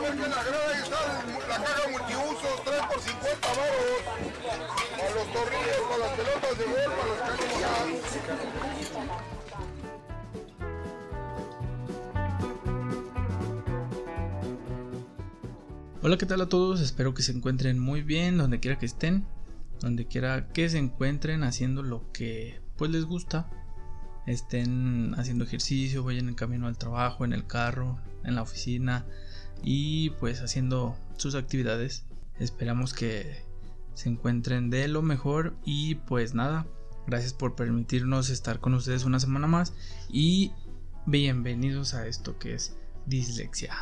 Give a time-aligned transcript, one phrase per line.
[0.00, 0.96] que en la grada ahí está
[1.48, 4.02] la caja multiusos, 3 por 50 baros.
[4.96, 7.68] Para los tornillos, para las pelotas de gol, para los canillas.
[16.00, 16.80] Hola, ¿qué tal a todos?
[16.80, 19.26] Espero que se encuentren muy bien donde quiera que estén,
[19.80, 23.50] donde quiera que se encuentren haciendo lo que pues les gusta,
[24.26, 29.06] estén haciendo ejercicio, vayan en camino al trabajo, en el carro, en la oficina
[29.62, 32.04] y pues haciendo sus actividades.
[32.38, 33.44] Esperamos que
[33.94, 36.66] se encuentren de lo mejor y pues nada,
[37.06, 39.72] gracias por permitirnos estar con ustedes una semana más
[40.08, 40.52] y
[41.06, 42.76] bienvenidos a esto que es
[43.06, 43.74] dislexia.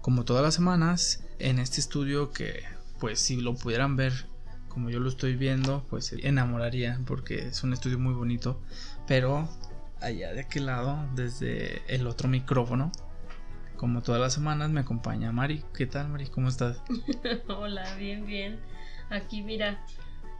[0.00, 2.62] Como todas las semanas, en este estudio que
[2.98, 4.30] pues si lo pudieran ver
[4.70, 8.62] como yo lo estoy viendo, pues se enamoraría porque es un estudio muy bonito.
[9.06, 9.48] Pero
[10.00, 12.90] allá de aquel lado, desde el otro micrófono,
[13.80, 15.64] como todas las semanas, me acompaña Mari.
[15.72, 16.26] ¿Qué tal, Mari?
[16.26, 16.82] ¿Cómo estás?
[17.48, 18.60] Hola, bien, bien.
[19.08, 19.82] Aquí, mira,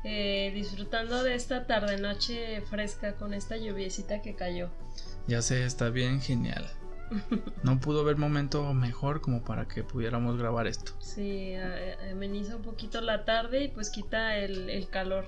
[0.04, 4.68] eh, disfrutando de esta tarde-noche fresca con esta lluviecita que cayó.
[5.26, 6.70] Ya sé, está bien genial.
[7.64, 10.92] No pudo haber momento mejor como para que pudiéramos grabar esto.
[11.00, 11.54] Sí,
[12.12, 15.26] ameniza un poquito la tarde y pues quita el, calor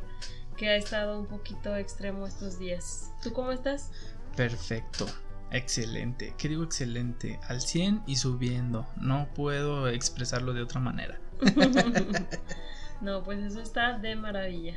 [0.57, 3.11] que ha estado un poquito extremo estos días.
[3.23, 3.91] ¿Tú cómo estás?
[4.37, 5.07] Perfecto.
[5.53, 6.35] Excelente.
[6.39, 7.39] ¿Qué digo excelente?
[7.47, 8.87] Al 100 y subiendo.
[8.97, 11.21] No puedo expresarlo de otra manera.
[13.03, 14.75] no, pues eso está de maravilla.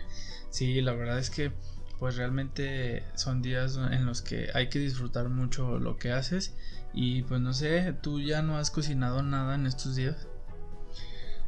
[0.49, 1.53] Sí, la verdad es que
[1.97, 6.53] pues realmente son días en los que hay que disfrutar mucho lo que haces
[6.93, 10.27] y pues no sé, ¿tú ya no has cocinado nada en estos días?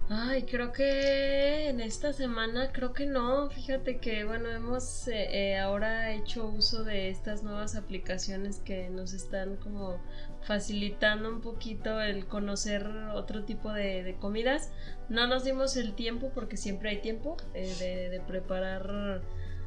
[0.09, 3.49] Ay, creo que en esta semana creo que no.
[3.49, 9.11] Fíjate que bueno, hemos eh, eh, ahora hecho uso de estas nuevas aplicaciones que nos
[9.13, 9.97] están como
[10.43, 14.71] facilitando un poquito el conocer otro tipo de, comidas.
[15.09, 19.21] No nos dimos el tiempo porque siempre hay tiempo eh, de, de preparar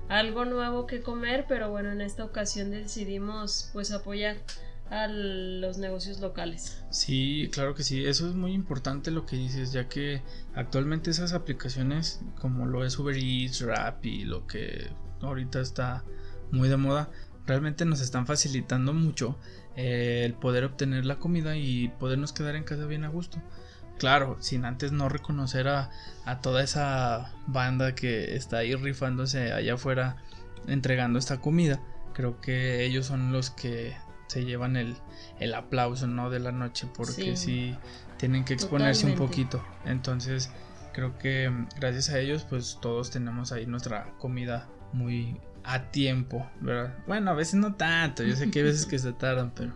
[0.09, 4.39] algo nuevo que comer, pero bueno, en esta ocasión decidimos pues apoyar
[4.91, 6.83] a los negocios locales.
[6.91, 10.23] Sí, claro que sí, eso es muy importante lo que dices, ya que
[10.55, 14.91] actualmente esas aplicaciones como lo es Uber Eats, Rap y lo que
[15.23, 16.05] ahorita está
[16.51, 17.09] muy de moda,
[17.47, 19.39] realmente nos están facilitando mucho
[19.77, 23.41] eh, el poder obtener la comida y podernos quedar en casa bien a gusto.
[23.99, 25.91] Claro, sin antes no reconocer a,
[26.25, 30.17] a toda esa banda que está ahí rifándose allá afuera
[30.67, 31.81] entregando esta comida.
[32.15, 33.95] Creo que ellos son los que
[34.31, 34.97] se llevan el,
[35.41, 36.31] el aplauso, ¿no?
[36.31, 37.77] De la noche, porque sí,
[38.17, 39.61] tienen que exponerse un poquito.
[39.85, 40.53] Entonces,
[40.93, 46.49] creo que mm, gracias a ellos, pues todos tenemos ahí nuestra comida muy a tiempo,
[46.61, 46.97] ¿verdad?
[47.09, 49.73] Bueno, a veces no tanto, yo sé que hay veces que se tardan, pero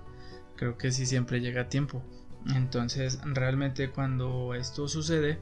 [0.55, 2.01] creo que sí siempre llega a tiempo.
[2.55, 5.41] Entonces, realmente cuando esto sucede,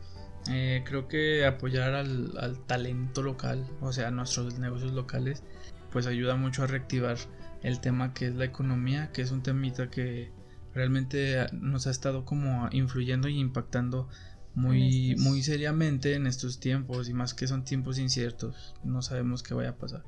[0.49, 5.43] eh, creo que apoyar al, al talento local, o sea, nuestros negocios locales,
[5.91, 7.19] pues ayuda mucho a reactivar
[7.63, 10.31] el tema que es la economía, que es un temita que
[10.75, 14.09] realmente nos ha estado como influyendo y impactando
[14.55, 19.55] muy, muy seriamente en estos tiempos y más que son tiempos inciertos, no sabemos qué
[19.55, 20.03] vaya a pasar.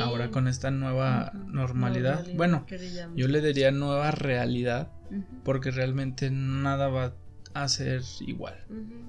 [0.00, 2.64] Ahora con esta nueva normalidad, bueno,
[3.16, 4.92] yo le diría nueva realidad
[5.42, 7.14] porque realmente nada va
[7.54, 8.54] a ser igual.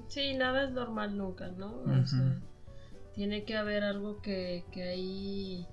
[0.08, 1.82] Sí, nada es normal nunca, ¿no?
[3.14, 5.66] tiene que haber algo que, que ahí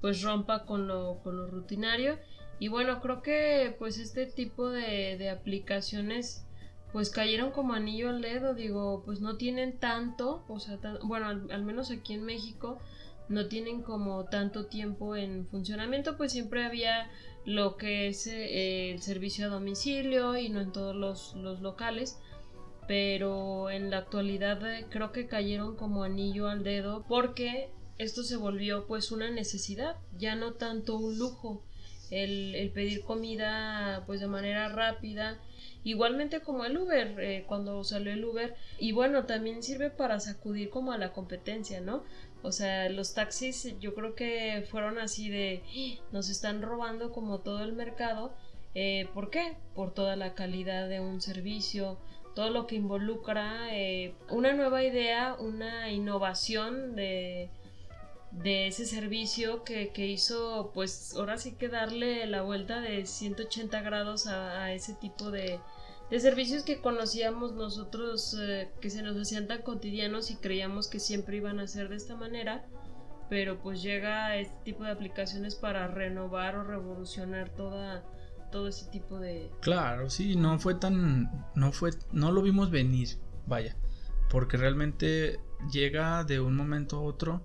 [0.00, 2.18] pues rompa con lo, con lo rutinario.
[2.58, 6.44] Y bueno, creo que pues este tipo de, de aplicaciones
[6.92, 11.62] pues cayeron como anillo al dedo, digo, pues no tienen tanto, o sea, bueno, al,
[11.62, 12.78] menos aquí en México
[13.28, 17.10] no tienen como tanto tiempo en funcionamiento, pues siempre había
[17.44, 22.18] lo que es eh, el servicio a domicilio y no en todos los, los locales,
[22.86, 28.36] pero en la actualidad eh, creo que cayeron como anillo al dedo porque esto se
[28.36, 31.62] volvió pues una necesidad, ya no tanto un lujo.
[32.10, 35.38] El, pedir comida pues de manera rápida
[35.84, 40.70] igualmente como el Uber eh, cuando salió el Uber y bueno también sirve para sacudir
[40.70, 42.04] como a la competencia no
[42.42, 45.62] o sea los taxis yo creo que fueron así de
[46.10, 48.32] nos están robando como todo el mercado
[48.74, 49.58] eh, ¿por qué?
[49.74, 51.98] por toda la calidad de un servicio
[52.34, 57.50] todo lo que involucra eh, una nueva idea una innovación de
[58.30, 64.26] de ese servicio que, hizo pues ahora sí que darle la vuelta de 180 grados
[64.26, 65.60] a, ese tipo de,
[66.18, 71.36] servicios que conocíamos nosotros eh, que se nos hacían tan cotidianos y creíamos que siempre
[71.36, 72.64] iban a ser de esta manera
[73.28, 78.04] pero pues llega este tipo de aplicaciones para renovar o revolucionar toda
[78.50, 79.50] todo ese tipo de...
[79.60, 83.76] Claro, sí, no fue tan, no fue, no lo vimos venir, vaya,
[84.30, 85.38] porque realmente
[85.70, 87.42] llega de un momento a otro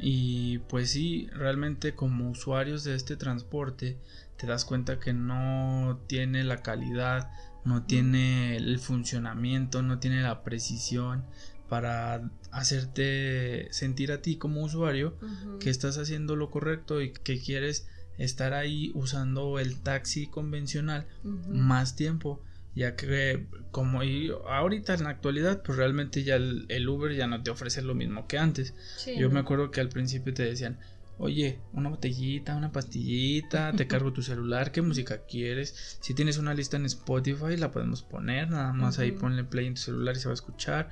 [0.00, 3.98] y pues sí, realmente como usuarios de este transporte
[4.36, 7.30] te das cuenta que no tiene la calidad,
[7.64, 11.24] no tiene el funcionamiento, no tiene la precisión
[11.68, 15.14] para hacerte sentir a ti como usuario
[15.60, 17.86] que estás haciendo lo correcto y que quieres
[18.16, 21.06] estar ahí usando el taxi convencional
[21.48, 22.40] más tiempo
[22.78, 24.00] ya que como
[24.48, 28.28] ahorita en la actualidad pues realmente ya el, Uber ya no te ofrece lo mismo
[28.28, 28.74] que antes
[29.18, 30.78] yo me acuerdo que al principio te decían
[31.18, 35.98] oye, una botellita, una pastillita, te cargo tu celular, qué música quieres.
[36.00, 39.74] Si tienes una lista en Spotify, la podemos poner, nada más ahí ponle play en
[39.74, 40.90] tu celular y se va a escuchar.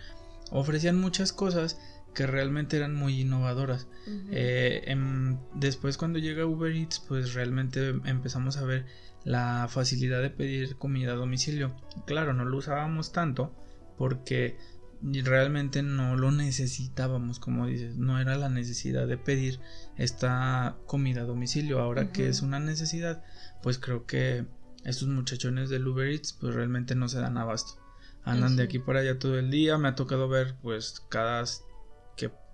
[0.50, 1.78] Ofrecían muchas cosas
[2.16, 3.88] que realmente eran muy innovadoras.
[4.30, 8.86] Eh, em, después cuando llega Uber Eats, pues realmente empezamos a ver
[9.24, 11.76] la facilidad de pedir comida a domicilio.
[12.06, 13.54] Claro, no lo usábamos tanto
[13.98, 14.56] porque
[15.02, 19.60] realmente no lo necesitábamos, como dices, no era la necesidad de pedir
[19.98, 21.80] esta comida a domicilio.
[21.80, 23.22] Ahora que es una necesidad,
[23.62, 24.46] pues creo que
[24.84, 27.78] estos muchachones del Uber Eats pues realmente no se dan abasto.
[28.24, 31.44] Andan de aquí para allá todo el día, me ha tocado ver pues cada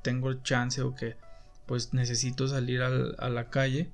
[0.02, 1.16] tengo chance o que
[1.66, 3.90] pues necesito salir a la calle.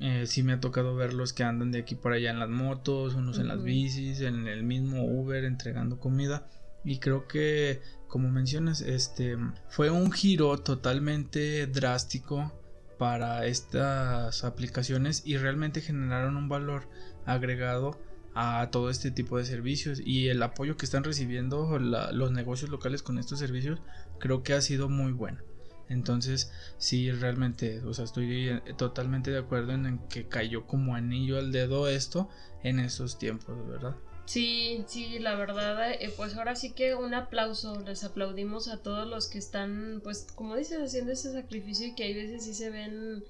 [0.00, 2.48] Eh, sí me ha tocado ver los que andan de aquí para allá en las
[2.48, 6.46] motos, unos en las bicis, en el mismo Uber entregando comida.
[6.84, 9.36] Y creo que, como mencionas, este
[9.68, 12.52] fue un giro totalmente drástico
[12.96, 16.88] para estas aplicaciones y realmente generaron un valor
[17.26, 17.98] agregado
[18.34, 23.02] a todo este tipo de servicios y el apoyo que están recibiendo los negocios locales
[23.02, 23.80] con estos servicios
[24.18, 25.40] creo que ha sido muy bueno.
[25.88, 31.38] Entonces, sí, realmente, o sea, estoy eh, totalmente de acuerdo en que cayó como anillo
[31.38, 32.28] al dedo esto
[32.62, 33.94] en estos tiempos, ¿verdad?
[34.24, 39.06] Sí, sí, la verdad, eh, pues ahora sí que un aplauso, les aplaudimos a todos
[39.06, 42.70] los que están, pues como dices, haciendo ese sacrificio y que hay veces sí se
[42.70, 43.22] ven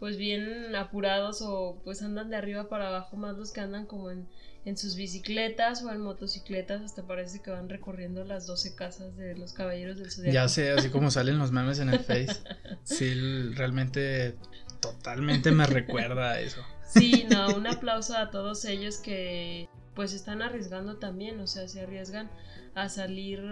[0.00, 4.10] pues bien apurados o pues andan de arriba para abajo, más los que andan como
[4.10, 4.26] en,
[4.64, 9.36] en sus bicicletas o en motocicletas, hasta parece que van recorriendo las 12 casas de
[9.36, 10.32] los caballeros del Zodiaco.
[10.32, 12.40] Ya sé, así como salen los memes en el Face.
[12.82, 13.12] Sí,
[13.54, 14.36] realmente
[14.80, 16.62] totalmente me recuerda a eso.
[16.88, 21.82] Sí, no, un aplauso a todos ellos que pues están arriesgando también, o sea, se
[21.82, 22.30] arriesgan
[22.74, 23.42] a salir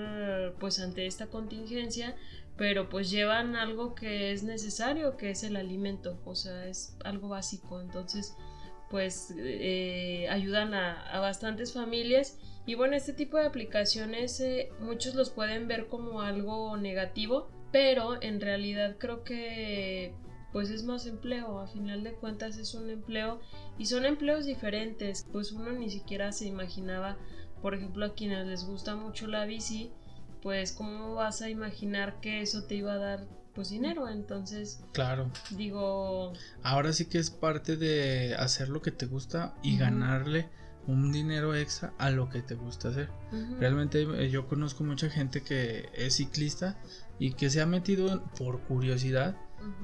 [0.59, 2.17] pues ante esta contingencia,
[2.59, 7.29] pero pues llevan algo que es necesario, que es el alimento, o sea, es algo
[7.29, 8.37] básico, entonces
[8.91, 12.37] pues eh, ayudan a, bastantes familias.
[12.67, 18.21] Y bueno, este tipo de aplicaciones eh, muchos los pueden ver como algo negativo, pero
[18.21, 20.13] en realidad creo que
[20.53, 23.41] pues es más empleo, a final de cuentas es un empleo
[23.79, 27.19] y son empleos diferentes, pues uno ni siquiera se imaginaba,
[27.63, 29.93] por ejemplo a quienes les gusta mucho la bici,
[30.43, 35.31] pues cómo vas a imaginar que eso te iba a dar pues dinero, entonces claro.
[35.51, 36.33] digo
[36.63, 40.49] ahora sí que es parte de hacer lo que te gusta y ganarle
[40.87, 43.11] un dinero extra a lo que te gusta hacer.
[43.61, 46.79] Realmente eh, yo conozco mucha gente que es ciclista
[47.19, 49.37] y que se ha metido por curiosidad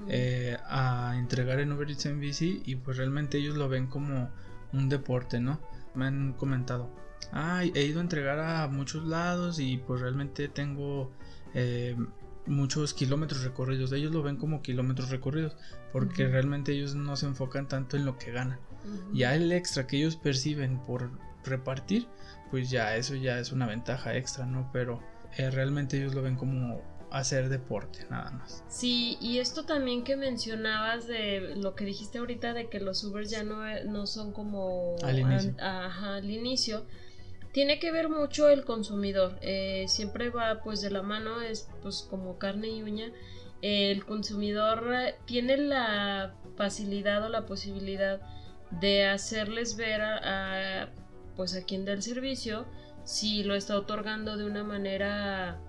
[0.08, 4.30] eh, a entregar en Uber Eats en bici y pues realmente ellos lo ven como
[4.72, 5.60] un deporte, ¿no?
[5.94, 6.90] Me han comentado,
[7.34, 11.10] ah, he ido a entregar a muchos lados y pues realmente tengo
[11.52, 11.96] eh,
[12.46, 13.92] muchos kilómetros recorridos.
[13.92, 15.56] Ellos lo ven como kilómetros recorridos
[15.92, 18.58] porque realmente ellos no se enfocan tanto en lo que ganan.
[19.12, 21.10] Ya el extra que ellos perciben por
[21.42, 22.06] repartir,
[22.50, 24.68] pues ya eso ya es una ventaja extra, ¿no?
[24.74, 25.00] Pero
[25.38, 28.62] eh, realmente ellos lo ven como hacer deporte, nada más.
[28.68, 33.30] Sí, y esto también que mencionabas de lo que dijiste ahorita de que los Ubers
[33.30, 35.54] ya no, no son como al inicio.
[35.60, 36.84] ajá, al inicio
[37.54, 39.38] tiene que ver mucho el consumidor.
[39.40, 43.12] Eh, siempre va pues de la mano, es pues como carne y uña.
[43.62, 44.84] el consumidor
[45.24, 48.20] tiene la facilidad o la posibilidad
[48.72, 50.90] de hacerles ver a,
[51.36, 52.66] pues a quien da el servicio
[53.04, 55.60] si lo está otorgando de una manera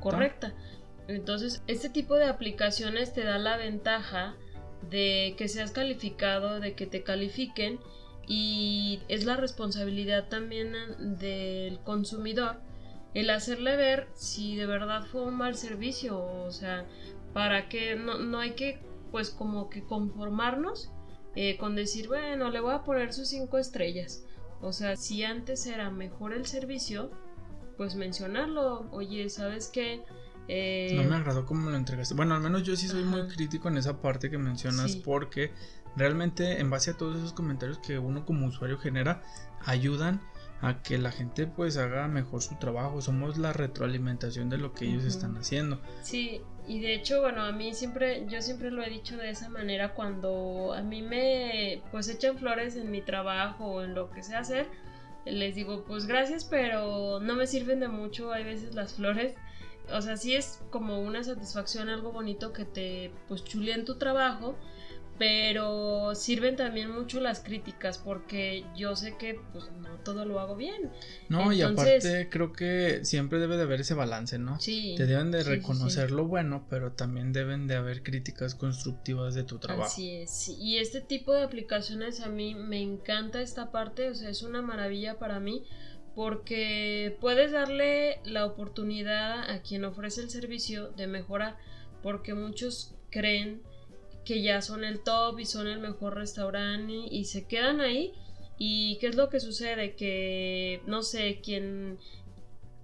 [0.00, 0.54] correcta.
[1.06, 4.34] Entonces, este tipo de aplicaciones te da la ventaja
[4.90, 7.78] de que seas calificado, de que te califiquen
[8.26, 10.74] y es la responsabilidad también
[11.18, 12.60] del consumidor
[13.14, 16.86] el hacerle ver si de verdad fue un mal servicio, o sea,
[17.32, 20.90] para que no, no hay que pues como que conformarnos
[21.34, 24.24] eh, con decir, bueno, le voy a poner sus cinco estrellas.
[24.60, 27.10] O sea, si antes era mejor el servicio,
[27.76, 28.88] pues mencionarlo.
[28.92, 30.02] Oye, ¿sabes qué?
[30.48, 32.14] Eh, no me agradó cómo lo entregaste.
[32.14, 35.52] Bueno, al menos yo sí soy muy crítico en esa parte que mencionas porque
[35.96, 39.22] realmente en base a todos esos comentarios que uno como usuario genera,
[39.64, 40.20] ayudan
[40.60, 43.02] a que la gente pues haga mejor su trabajo.
[43.02, 45.80] Somos la retroalimentación de lo que ellos están haciendo.
[46.02, 49.48] Sí, y de hecho, bueno, a mí siempre, yo siempre lo he dicho de esa
[49.48, 54.22] manera cuando a mí me pues echan flores en mi trabajo o en lo que
[54.22, 54.68] sé hacer,
[55.24, 59.34] les digo pues gracias, pero no me sirven de mucho hay veces las flores.
[59.92, 64.56] O sea, sí es como una satisfacción, algo bonito que te pues en tu trabajo,
[65.22, 70.56] pero sirven también mucho las críticas porque yo sé que pues no todo lo hago
[70.56, 70.90] bien.
[71.28, 74.58] No, y aparte creo que siempre debe de haber ese balance, ¿no?
[74.58, 74.96] Sí.
[74.96, 79.60] Te deben de reconocer lo bueno, pero también deben de haber críticas constructivas de tu
[79.60, 79.86] trabajo.
[79.86, 80.48] Así es.
[80.48, 84.60] Y este tipo de aplicaciones a mí me encanta esta parte, o sea, es una
[84.60, 85.62] maravilla para mí
[86.16, 91.58] porque puedes darle la oportunidad a quien ofrece el servicio de mejorar
[92.02, 93.62] porque muchos creen
[94.24, 98.12] que ya son el top y son el mejor restaurante y, se quedan ahí.
[98.58, 99.96] ¿Y qué es lo que sucede?
[99.96, 101.98] Que, no sé, quien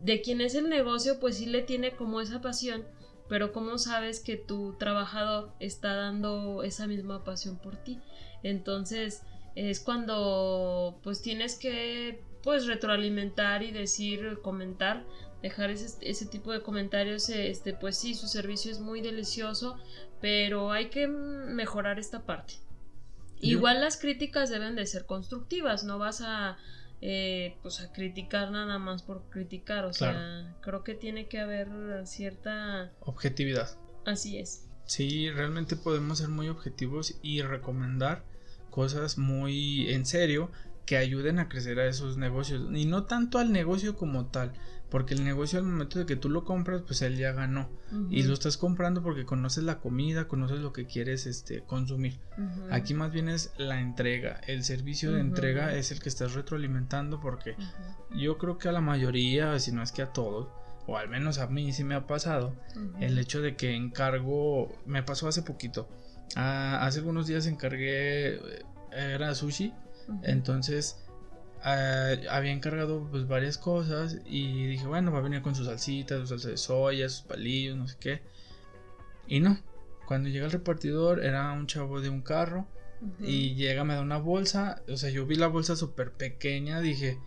[0.01, 2.85] de quien es el negocio, pues sí le tiene como esa pasión,
[3.29, 7.99] pero ¿cómo sabes que tu trabajador está dando esa misma pasión por ti?
[8.43, 9.23] Entonces
[9.57, 15.05] es cuando pues tienes que pues retroalimentar y decir, comentar,
[15.43, 19.79] dejar ese, ese tipo de comentarios, este pues sí, su servicio es muy delicioso,
[20.21, 22.55] pero hay que mejorar esta parte.
[23.41, 26.59] Igual las críticas deben de ser constructivas, no vas a,
[27.01, 31.69] eh, pues a criticar nada más por criticar, o sea, creo que tiene que haber
[32.05, 33.77] cierta objetividad.
[34.05, 34.65] Así es.
[34.87, 38.25] Sí, realmente podemos ser muy objetivos y recomendar
[38.71, 40.51] cosas muy en serio
[40.87, 44.55] que ayuden a crecer a esos negocios y no tanto al negocio como tal,
[44.91, 47.69] porque el negocio al momento de que tú lo compras, pues él ya ganó.
[48.11, 52.19] Y lo estás comprando porque conoces la comida, conoces lo que quieres este, consumir.
[52.71, 54.41] Aquí más bien es la entrega.
[54.47, 57.57] El servicio de entrega es el que estás retroalimentando porque
[58.17, 60.49] yo creo que a la mayoría, si no es que a todos,
[60.87, 62.55] o al menos a mí sí me ha pasado,
[63.01, 65.89] el hecho de que encargo, me pasó hace poquito.
[66.37, 69.73] Ah, hace algunos días encargué, eh, era sushi.
[70.23, 70.97] Entonces
[71.63, 76.21] Ah, había encargado pues varias cosas y dije, bueno, va a venir con sus salsitas,
[76.21, 78.23] su salsa de soya, sus palillos, no sé qué.
[79.27, 79.59] Y no,
[80.07, 82.67] cuando llega el repartidor era un chavo de un carro
[83.21, 87.19] y llega, me da una bolsa, o sea, yo vi la bolsa súper pequeña, dije,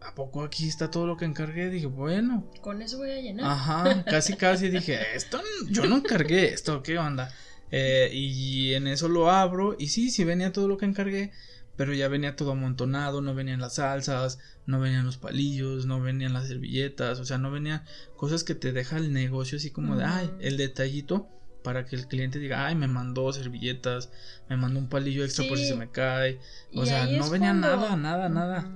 [0.00, 1.70] ¿a poco aquí está todo lo que encargué?
[1.70, 2.50] Dije, bueno.
[2.60, 3.46] Con eso voy a llenar.
[3.46, 7.32] Ajá, casi casi dije, esto, yo no encargué esto, ¿qué onda?
[7.70, 11.32] Eh, y en eso lo abro y sí, sí venía todo lo que encargué
[11.78, 16.32] pero ya venía todo amontonado, no venían las salsas, no venían los palillos, no venían
[16.32, 17.84] las servilletas, o sea, no venían
[18.16, 21.28] cosas que te deja el negocio así como de, ay, el detallito
[21.62, 24.10] para que el cliente diga, ay, me mandó servilletas,
[24.48, 26.40] me mandó un palillo extra por si se me cae,
[26.74, 28.68] o sea, no venía nada, nada, nada.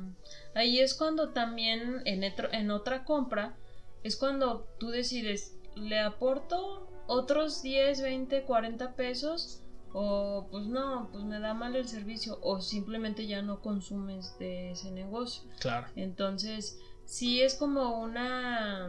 [0.55, 3.57] Ahí es cuando también en, en otra compra,
[4.05, 9.62] es cuando tú decides, le aporto otros 10, 20, 40 pesos
[9.93, 14.73] o pues no, pues me da mal el servicio o simplemente ya no consumes de
[14.73, 15.45] ese negocio.
[15.61, 15.87] Claro.
[15.97, 18.89] Entonces, sí es como una,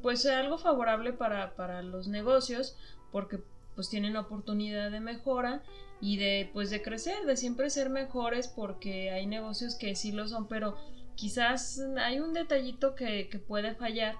[0.00, 2.76] pues algo favorable para, para los negocios
[3.10, 3.40] porque
[3.74, 5.62] pues tienen oportunidad de mejora
[6.00, 10.26] y de pues de crecer, de siempre ser mejores porque hay negocios que sí lo
[10.28, 10.76] son, pero
[11.14, 14.16] quizás hay un detallito que, que puede fallar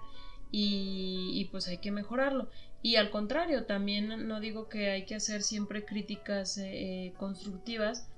[0.50, 2.50] y, y, pues hay que mejorarlo.
[2.82, 8.08] Y al contrario, también no digo que hay que hacer siempre críticas eh, eh, constructivas,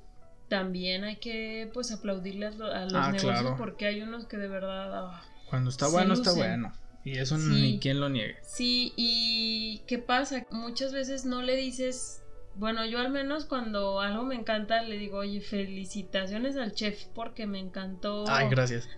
[0.49, 5.09] también hay que pues aplaudirle a, los ah, negocios porque hay unos que de verdad...
[5.09, 6.73] Ah, Cuando está bueno, está bueno.
[7.05, 8.37] Y eso ni quien lo niegue.
[8.43, 10.47] Sí, y ¿qué pasa?
[10.51, 12.23] Muchas veces no le dices
[12.57, 17.47] bueno, yo al menos cuando algo me encanta le digo, oye, felicitaciones al chef porque
[17.47, 18.25] me encantó.
[18.29, 18.89] Ay, gracias.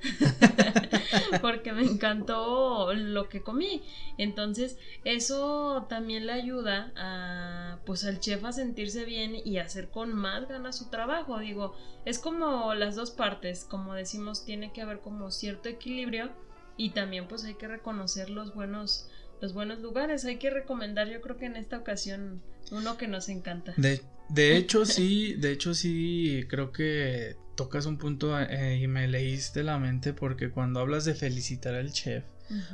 [1.41, 3.83] porque me encantó lo que comí.
[4.19, 10.13] Entonces, eso también le ayuda a, pues, al chef a sentirse bien y hacer con
[10.13, 11.39] más ganas su trabajo.
[11.39, 16.31] Digo, es como las dos partes, como decimos, tiene que haber como cierto equilibrio
[16.77, 19.09] y también pues hay que reconocer los buenos,
[19.41, 20.25] los buenos lugares.
[20.25, 23.75] Hay que recomendar, yo creo que en esta ocasión uno que nos encanta.
[23.77, 29.09] De, de hecho, sí, de hecho, sí, creo que tocas un punto eh, y me
[29.09, 32.25] leíste la mente porque cuando hablas de felicitar al chef,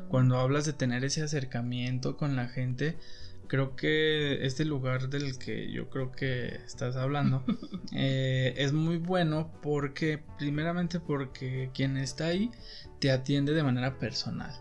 [0.08, 2.98] cuando hablas de tener ese acercamiento con la gente,
[3.46, 7.42] creo que este lugar del que yo creo que estás hablando
[7.92, 12.50] eh, es muy bueno porque, primeramente porque quien está ahí
[12.98, 14.52] te atiende de manera personal.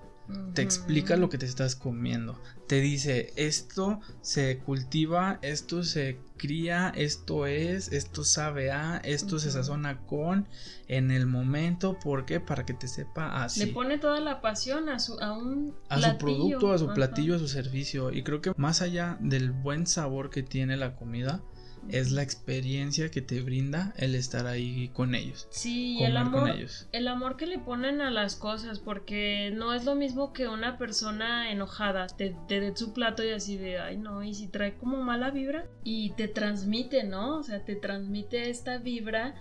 [0.53, 2.41] Te explica lo que te estás comiendo.
[2.67, 9.51] Te dice, esto se cultiva, esto se cría, esto es, esto sabe a, esto se
[9.51, 10.47] sazona con,
[10.87, 12.39] en el momento, ¿por qué?
[12.39, 13.65] Para que te sepa así.
[13.65, 17.35] Le pone toda la pasión a su, a un a su producto, a su platillo,
[17.35, 18.11] a su servicio.
[18.11, 21.41] Y creo que más allá del buen sabor que tiene la comida,
[21.89, 25.47] es la experiencia que te brinda el estar ahí con ellos.
[25.49, 26.51] Sí, el amor,
[26.91, 30.77] el amor que le ponen a las cosas, porque no es lo mismo que una
[30.77, 34.75] persona enojada te, te dé su plato y así de, ay no, y si trae
[34.75, 37.39] como mala vibra y te transmite, ¿no?
[37.39, 39.35] O sea, te transmite esta vibra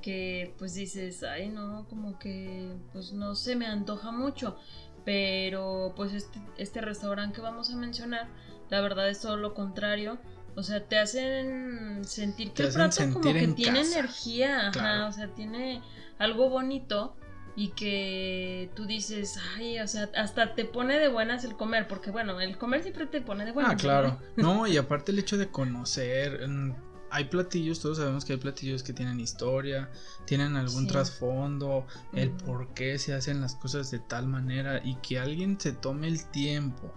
[0.00, 4.56] que pues dices, ay no, como que pues no se me antoja mucho,
[5.04, 8.28] pero pues este, este restaurante que vamos a mencionar,
[8.68, 10.18] la verdad es todo lo contrario
[10.54, 15.28] o sea, te hacen sentir que el plato como que tiene energía, ajá, o sea,
[15.28, 15.82] tiene
[16.18, 17.16] algo bonito
[17.54, 22.10] y que tú dices, ay, o sea, hasta te pone de buenas el comer, porque
[22.10, 23.72] bueno, el comer siempre te pone de buenas.
[23.72, 24.18] Ah, claro.
[24.36, 24.66] ¿no?
[24.68, 26.74] y aparte el hecho de conocer, mm,
[27.10, 29.90] hay platillos, todos sabemos que hay platillos que tienen historia,
[30.24, 35.18] tienen algún trasfondo, el por qué se hacen las cosas de tal manera y que
[35.18, 36.90] alguien se tome el tiempo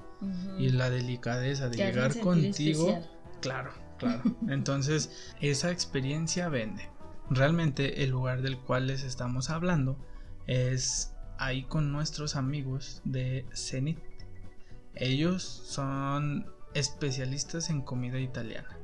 [0.58, 2.98] y la delicadeza de llegar contigo.
[3.46, 4.24] Claro, claro.
[4.50, 6.90] Entonces, esa experiencia vende.
[7.30, 9.98] Realmente el lugar del cual les estamos hablando
[10.48, 14.00] es ahí con nuestros amigos de Zenit.
[14.96, 18.78] Ellos son especialistas en comida italiana.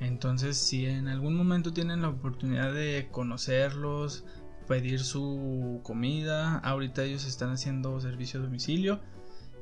[0.00, 4.24] Entonces, si en algún momento tienen la oportunidad de conocerlos,
[4.66, 9.00] pedir su comida, ahorita ellos están haciendo servicio a domicilio.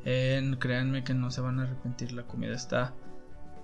[0.04, 2.94] créanme que no se van a arrepentir, la comida está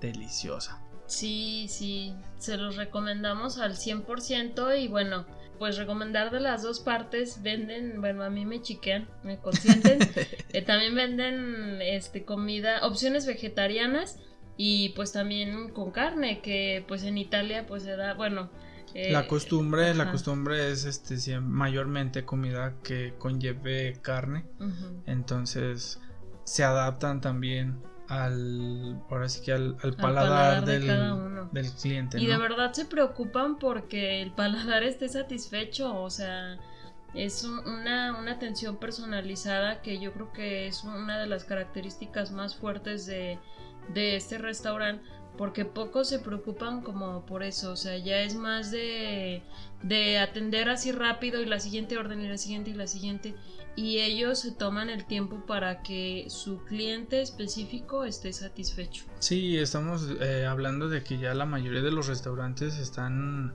[0.07, 0.81] deliciosa.
[1.07, 5.27] Sí, sí, se los recomendamos al 100% y bueno,
[5.59, 9.99] pues recomendar de las dos partes, venden, bueno, a mí me chiquean, me consienten,
[10.53, 14.19] eh, también venden este comida, opciones vegetarianas
[14.57, 18.51] y pues también con carne, que pues en Italia pues se da, bueno,
[18.95, 24.45] eh, la costumbre, la costumbre es este mayormente comida que conlleve carne.
[25.07, 26.01] Entonces
[26.45, 30.87] se adaptan también al ahora sí que al, paladar, del,
[31.53, 32.21] del, cliente.
[32.21, 36.59] Y de verdad se preocupan porque el paladar esté satisfecho, o sea,
[37.15, 42.57] es una, una atención personalizada que yo creo que es una de las características más
[42.57, 43.39] fuertes de,
[43.93, 45.05] de este restaurante
[45.37, 49.43] porque pocos se preocupan como por eso, o sea, ya es más de,
[49.83, 53.35] de atender así rápido y la siguiente orden y la siguiente y la siguiente
[53.77, 59.05] y ellos se toman el tiempo para que su cliente específico esté satisfecho.
[59.19, 63.55] Sí, estamos eh, hablando de que ya la mayoría de los restaurantes están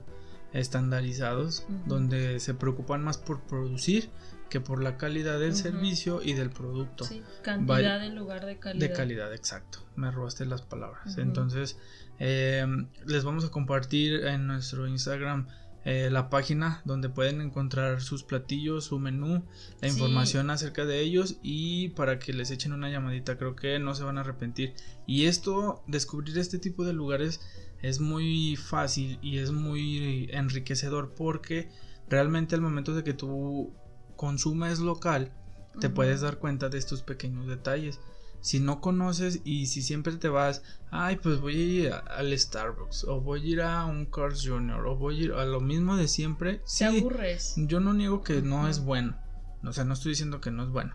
[0.52, 4.10] estandarizados, donde se preocupan más por producir
[4.50, 7.04] que por la calidad del servicio y del producto.
[7.04, 8.88] Sí, cantidad en lugar de calidad.
[8.88, 9.86] De calidad, exacto.
[9.96, 11.16] Me robaste las palabras.
[11.16, 11.78] Entonces,
[12.18, 12.66] eh,
[13.06, 15.46] les vamos a compartir en nuestro Instagram
[15.86, 19.46] eh, la página donde pueden encontrar sus platillos, su menú,
[19.80, 23.94] la información acerca de ellos y para que les echen una llamadita, creo que no
[23.94, 24.74] se van a arrepentir.
[25.06, 27.40] Y esto, descubrir este tipo de lugares
[27.80, 31.70] es muy fácil y es muy enriquecedor porque
[32.10, 33.72] realmente al momento de que tú
[34.20, 35.32] consumes local,
[35.80, 38.00] te puedes dar cuenta de estos pequeños detalles
[38.42, 43.04] si no conoces y si siempre te vas, ay, pues voy a ir al Starbucks
[43.04, 45.96] o voy a ir a un Cars Junior o voy a ir a lo mismo
[45.96, 47.54] de siempre, te aburres.
[47.56, 49.16] Yo no niego que no es bueno,
[49.64, 50.94] o sea, no estoy diciendo que no es bueno,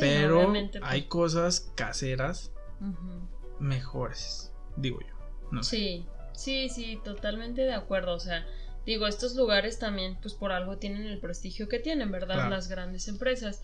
[0.00, 0.70] pero pues.
[0.82, 2.50] hay cosas caseras
[3.60, 5.14] mejores, digo yo.
[5.52, 8.46] No Sí, sí, sí, totalmente de acuerdo, o sea,
[8.86, 12.48] digo, estos lugares también, pues por algo tienen el prestigio que tienen, ¿verdad?
[12.50, 13.62] Las grandes empresas.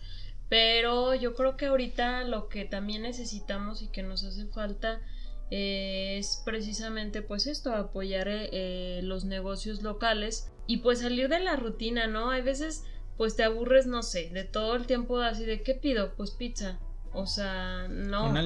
[0.49, 4.99] Pero yo creo que ahorita lo que también necesitamos y que nos hace falta
[5.49, 11.39] eh, es precisamente pues esto, apoyar eh, eh, los negocios locales y pues salir de
[11.39, 12.31] la rutina, ¿no?
[12.31, 12.83] Hay veces
[13.17, 16.15] pues te aburres, no sé, de todo el tiempo así de ¿qué pido?
[16.15, 16.79] Pues pizza.
[17.13, 18.29] O sea, no.
[18.29, 18.41] Una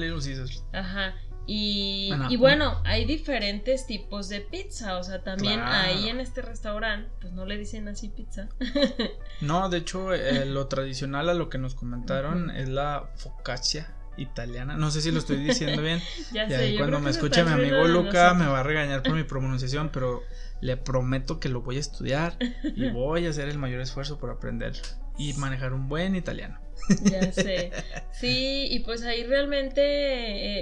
[0.72, 1.14] Ajá.
[1.46, 7.08] Y, y, bueno, hay diferentes tipos de pizza, o sea, también ahí en este restaurante,
[7.20, 8.48] pues no le dicen así pizza.
[9.40, 14.76] no, de hecho, eh, lo tradicional a lo que nos comentaron es la focaccia italiana.
[14.76, 16.00] No sé si lo estoy diciendo bien.
[16.32, 19.90] ya sé, cuando me escuche mi amigo Luca me va a regañar por mi pronunciación,
[19.92, 20.22] pero
[20.60, 24.30] le prometo que lo voy a estudiar y voy a hacer el mayor esfuerzo por
[24.30, 24.74] aprender
[25.18, 26.58] y manejar un buen italiano.
[27.02, 27.72] Ya sé.
[28.12, 29.82] Sí, y pues ahí realmente,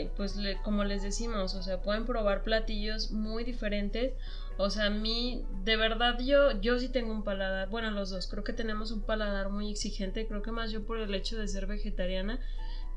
[0.01, 4.15] eh, pues como les decimos, o sea, pueden probar platillos muy diferentes.
[4.57, 8.27] O sea, a mí, de verdad, yo, yo sí tengo un paladar, bueno, los dos,
[8.27, 11.47] creo que tenemos un paladar muy exigente, creo que más yo por el hecho de
[11.47, 12.41] ser vegetariana,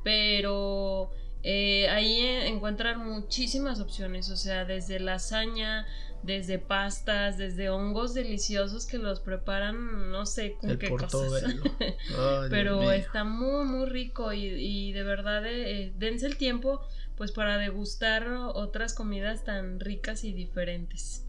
[0.02, 1.10] pero
[1.44, 5.86] eh, ahí encuentran muchísimas opciones, o sea, desde lasaña,
[6.22, 11.44] desde pastas, desde hongos deliciosos que los preparan, no sé con qué cosas.
[12.50, 16.80] Pero está muy, muy rico y, de verdad eh, dense el tiempo
[17.16, 21.24] pues para degustar otras comidas tan ricas y diferentes.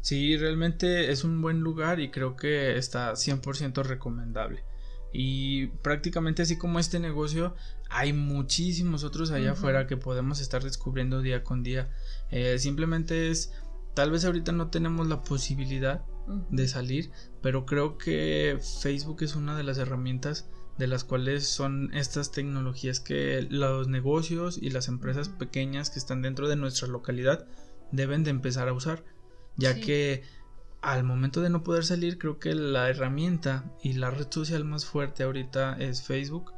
[0.00, 4.64] Sí, realmente es un buen lugar y creo que está 100% recomendable.
[5.12, 7.54] Y prácticamente así como este negocio,
[7.88, 11.88] hay muchísimos otros allá afuera que podemos estar descubriendo día con día.
[12.30, 13.52] Eh, simplemente es
[13.94, 16.04] Tal vez ahorita no tenemos la posibilidad
[16.50, 17.10] de salir,
[17.42, 22.98] pero creo que Facebook es una de las herramientas de las cuales son estas tecnologías
[22.98, 27.46] que los negocios y las empresas pequeñas que están dentro de nuestra localidad
[27.92, 29.04] deben de empezar a usar,
[29.56, 30.24] ya que
[30.82, 34.84] al momento de no poder salir creo que la herramienta y la red social más
[34.84, 36.52] fuerte ahorita es Facebook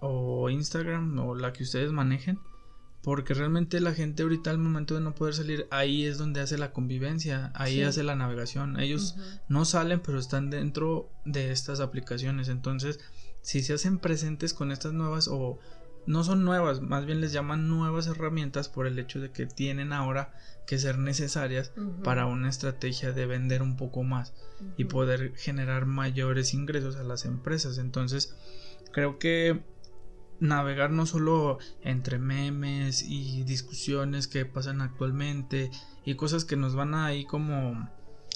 [0.00, 2.38] o Instagram o la que ustedes manejen
[3.04, 6.56] porque realmente la gente ahorita al momento de no poder salir, ahí es donde hace
[6.56, 8.80] la convivencia, ahí hace la navegación.
[8.80, 9.14] Ellos
[9.46, 12.48] no salen, pero están dentro de estas aplicaciones.
[12.48, 12.98] Entonces,
[13.42, 15.58] si se hacen presentes con estas nuevas o
[16.06, 19.92] no son nuevas, más bien les llaman nuevas herramientas por el hecho de que tienen
[19.92, 20.32] ahora
[20.66, 24.32] que ser necesarias para una estrategia de vender un poco más
[24.78, 27.76] y poder generar mayores ingresos a las empresas.
[27.76, 28.34] Entonces,
[28.92, 29.62] creo que
[30.40, 35.70] navegar no solo entre memes y discusiones que pasan actualmente
[36.04, 37.88] y cosas que nos van ahí como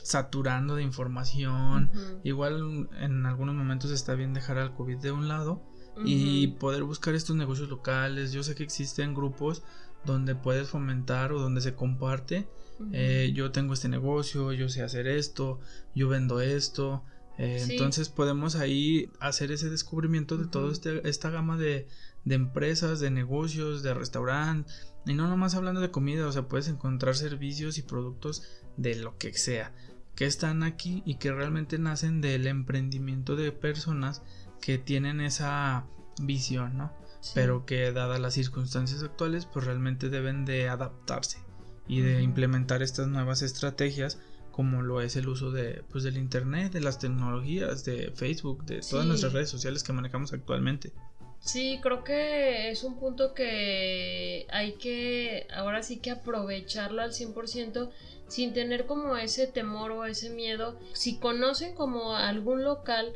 [0.03, 1.91] saturando de información.
[2.25, 5.63] Igual en algunos momentos está bien dejar al COVID de un lado
[6.05, 8.33] y poder buscar estos negocios locales.
[8.33, 9.63] Yo sé que existen grupos
[10.05, 12.49] donde puedes fomentar o donde se comparte.
[12.93, 15.61] Eh, yo tengo este negocio, yo sé hacer esto,
[15.95, 17.05] yo vendo esto.
[17.39, 21.87] Eh, entonces podemos ahí hacer ese descubrimiento de toda este, esta gama de,
[22.25, 24.93] de, empresas, de negocios, de restaurantes.
[25.07, 28.43] Y no nomás hablando de comida, o sea, puedes encontrar servicios y productos
[28.77, 29.73] de lo que sea,
[30.17, 34.23] que están aquí y que realmente nacen del emprendimiento de personas
[34.61, 35.87] que tienen esa
[36.21, 36.93] visión, ¿no?
[37.35, 41.39] Pero que dadas las circunstancias actuales, pues realmente deben de adaptarse
[41.87, 44.19] y de implementar estas nuevas estrategias
[44.59, 48.81] como lo es el uso de pues del internet, de las tecnologías, de Facebook, de
[48.81, 50.93] todas nuestras redes sociales que manejamos actualmente.
[51.39, 57.91] Sí, creo que es un punto que hay que ahora sí que aprovecharlo al 100%
[58.27, 60.77] sin tener como ese temor o ese miedo.
[60.93, 63.13] Si conocen como algún local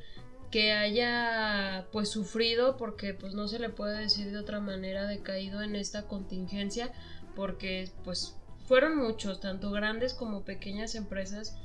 [0.53, 5.61] que haya pues sufrido porque pues no se le puede decir de otra manera decaído
[5.61, 6.93] en esta contingencia
[7.35, 11.57] porque pues fueron muchos, tanto grandes como pequeñas empresas,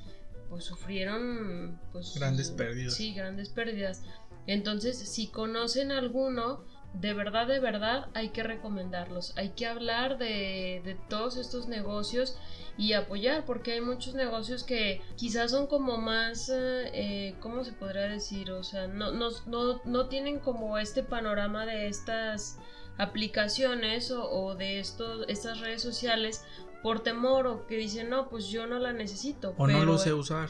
[0.49, 2.93] pues sufrieron pues grandes pérdidas.
[2.93, 4.03] Sí, grandes pérdidas.
[4.45, 9.33] Entonces, si conocen alguno, de verdad, de verdad, hay que recomendarlos.
[9.37, 12.37] Hay que hablar de, de todos estos negocios
[12.77, 18.07] y apoyar, porque hay muchos negocios que quizás son como más, eh, ¿cómo se podría
[18.07, 18.51] decir?
[18.51, 22.57] O sea, no, no, no, no tienen como este panorama de estas
[22.97, 26.45] aplicaciones o, o de estos, estas redes sociales
[26.83, 29.53] por temor o que dicen, no, pues yo no la necesito.
[29.57, 30.49] O no lo sé usar.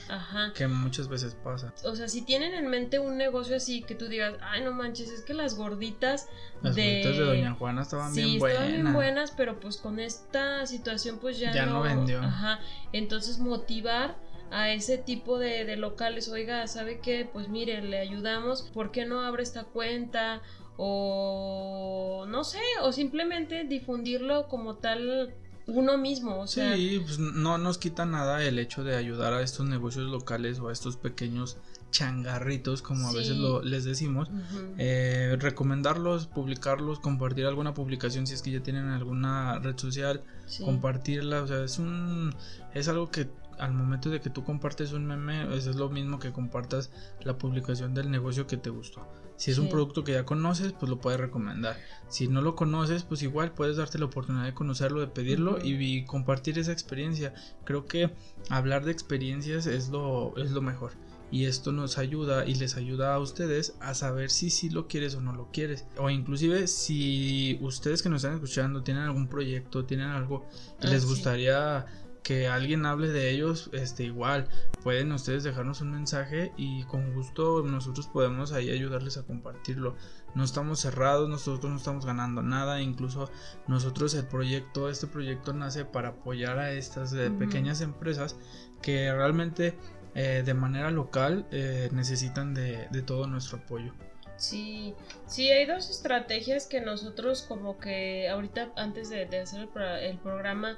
[0.53, 1.73] Que muchas veces pasa.
[1.85, 5.09] O sea, si tienen en mente un negocio así que tú digas, ay, no manches,
[5.09, 6.27] es que las gorditas
[6.61, 6.83] las de...
[6.83, 8.59] gorditas de Doña Juana estaban bien buenas.
[8.59, 11.81] estaban bien buenas, pero pues con esta situación pues ya, ya no...
[11.81, 12.19] vendió.
[12.19, 12.59] Ajá.
[12.91, 14.17] Entonces motivar
[14.51, 17.29] a ese tipo de, de locales, oiga, ¿sabe qué?
[17.31, 20.41] Pues mire, le ayudamos, ¿por qué no abre esta cuenta?
[20.77, 25.33] O no sé, o simplemente difundirlo como tal
[25.67, 26.39] uno mismo.
[26.39, 26.75] O sea...
[26.75, 30.69] Sí, pues no nos quita nada el hecho de ayudar a estos negocios locales o
[30.69, 31.57] a estos pequeños
[31.91, 34.29] changarritos, como a veces lo, les decimos,
[34.77, 40.23] eh, recomendarlos, publicarlos, compartir alguna publicación si es que ya tienen alguna red social,
[40.63, 42.35] compartirla, o sea, es un,
[42.73, 46.31] es algo que al momento de que tú compartes un meme, es lo mismo que
[46.31, 49.07] compartas la publicación del negocio que te gustó.
[49.37, 51.77] Si es un producto que ya conoces, pues lo puedes recomendar.
[52.09, 56.05] Si no lo conoces, pues igual puedes darte la oportunidad de conocerlo, de pedirlo y,
[56.05, 57.35] compartir esa experiencia.
[57.63, 58.11] Creo que
[58.49, 60.93] hablar de experiencias es lo, es lo mejor.
[61.29, 65.13] Y esto nos ayuda y les ayuda a ustedes a saber si sí lo quieres
[65.13, 65.85] o no lo quieres.
[65.97, 70.47] O inclusive si ustedes que nos están escuchando tienen algún proyecto, tienen algo
[70.79, 71.85] que les gustaría
[72.27, 74.49] que alguien hable de ellos, este igual
[74.83, 79.95] pueden ustedes dejarnos un mensaje y con gusto nosotros podemos ahí ayudarles a compartirlo.
[80.35, 83.31] No estamos cerrados, nosotros no estamos ganando nada, incluso
[83.67, 88.35] nosotros el proyecto, este proyecto nace para apoyar a estas eh, pequeñas empresas
[88.81, 89.77] que realmente
[90.13, 93.93] eh, de manera local eh, necesitan de, todo nuestro apoyo.
[94.35, 94.93] Sí,
[95.27, 99.69] sí, hay dos estrategias que nosotros como que ahorita antes de, hacer
[100.01, 100.77] el, programa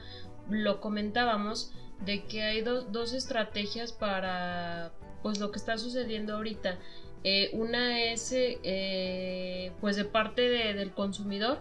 [0.49, 1.71] lo comentábamos,
[2.05, 6.79] de que hay dos estrategias para pues lo que está sucediendo ahorita.
[7.23, 11.59] Eh, una es eh, pues de parte del consumidor,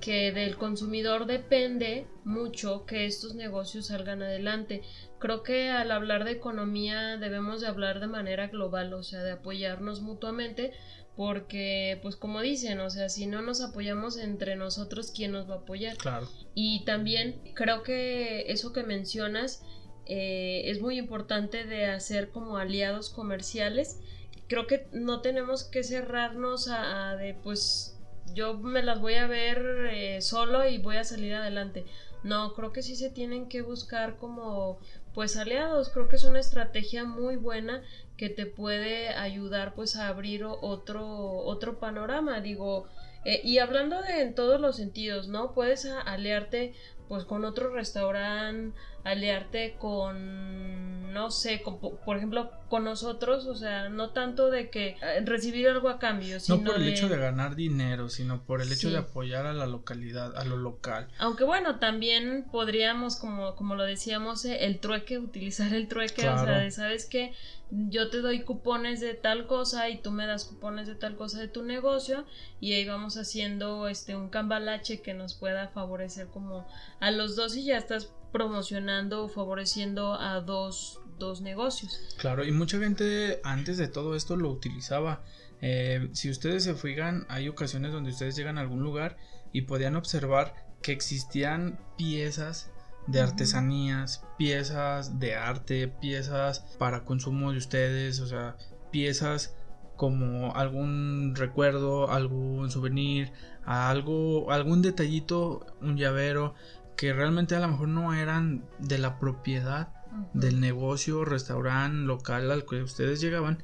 [0.00, 4.82] que del consumidor depende mucho que estos negocios salgan adelante.
[5.18, 9.32] Creo que al hablar de economía debemos de hablar de manera global, o sea, de
[9.32, 10.72] apoyarnos mutuamente,
[11.20, 15.56] porque pues como dicen, o sea, si no nos apoyamos entre nosotros, ¿quién nos va
[15.56, 15.98] a apoyar?
[15.98, 16.26] Claro.
[16.54, 19.62] Y también creo que eso que mencionas
[20.06, 24.00] eh, es muy importante de hacer como aliados comerciales.
[24.48, 27.98] Creo que no tenemos que cerrarnos a, de pues
[28.32, 31.84] yo me las voy a ver eh, solo y voy a salir adelante.
[32.22, 34.78] No, creo que sí se tienen que buscar como
[35.12, 35.90] pues aliados.
[35.90, 37.82] Creo que es una estrategia muy buena
[38.20, 41.06] que te puede ayudar pues a abrir otro,
[41.38, 42.42] otro panorama.
[42.42, 42.86] Digo,
[43.24, 45.54] eh, y hablando de en todos los sentidos, ¿no?
[45.54, 46.74] Puedes aliarte
[47.08, 51.62] pues con otro restaurante, aliarte con, no sé,
[52.04, 56.38] por ejemplo, con nosotros, o sea, no tanto de que eh, recibir algo a cambio,
[56.38, 59.52] sino No por el hecho de ganar dinero, sino por el hecho de apoyar a
[59.52, 61.08] la localidad, a lo local.
[61.18, 66.38] Aunque bueno, también podríamos, como, como lo decíamos, eh, el trueque, utilizar el trueque, o
[66.38, 67.34] sea, de, ¿sabes qué?
[67.70, 71.38] yo te doy cupones de tal cosa y tú me das cupones de tal cosa
[71.38, 72.24] de tu negocio
[72.60, 76.66] y ahí vamos haciendo este un cambalache que nos pueda favorecer como
[76.98, 81.98] a los dos y ya estás promocionando o favoreciendo a dos, dos negocios.
[82.18, 85.22] Claro, y mucha gente antes de todo esto lo utilizaba.
[85.60, 89.16] Eh, si ustedes se fijan, hay ocasiones donde ustedes llegan a algún lugar
[89.52, 92.70] y podían observar que existían piezas
[93.06, 98.56] de artesanías, piezas de arte, piezas para consumo de ustedes, o sea,
[98.90, 99.54] piezas
[99.96, 103.32] como algún recuerdo, algún souvenir,
[103.64, 106.54] algo, algún detallito, un llavero
[107.00, 109.88] que realmente a lo mejor no eran de la propiedad
[110.34, 113.62] del negocio, restaurante, local al que ustedes llegaban,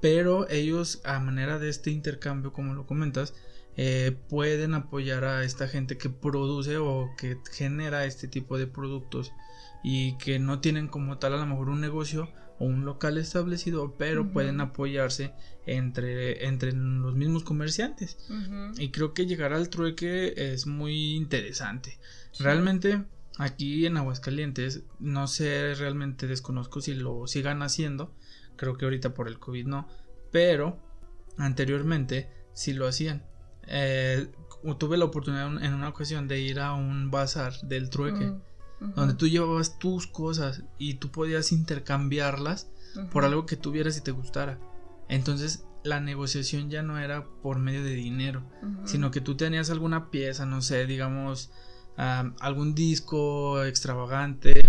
[0.00, 3.34] pero ellos a manera de este intercambio, como lo comentas,
[3.76, 9.32] eh, pueden apoyar a esta gente que produce o que genera este tipo de productos
[9.84, 13.98] y que no tienen como tal a lo mejor un negocio o un local establecido,
[13.98, 15.34] pero pueden apoyarse
[15.66, 18.16] entre, entre los mismos comerciantes.
[18.78, 21.98] Y creo que llegar al trueque es muy interesante.
[22.38, 23.04] Realmente
[23.38, 28.14] aquí en Aguascalientes, no sé, realmente desconozco si lo sigan haciendo,
[28.56, 29.88] creo que ahorita por el COVID no,
[30.30, 30.78] pero
[31.36, 33.24] anteriormente sí lo hacían.
[33.66, 34.30] Eh,
[34.78, 38.32] tuve la oportunidad en una ocasión de ir a un bazar del trueque,
[38.80, 42.70] mm, donde tú llevabas tus cosas y tú podías intercambiarlas
[43.12, 44.58] por algo que tuvieras y te gustara.
[45.08, 48.42] Entonces la negociación ya no era por medio de dinero,
[48.84, 51.52] sino que tú tenías alguna pieza, no sé, digamos,
[51.98, 54.60] algún disco extravagante,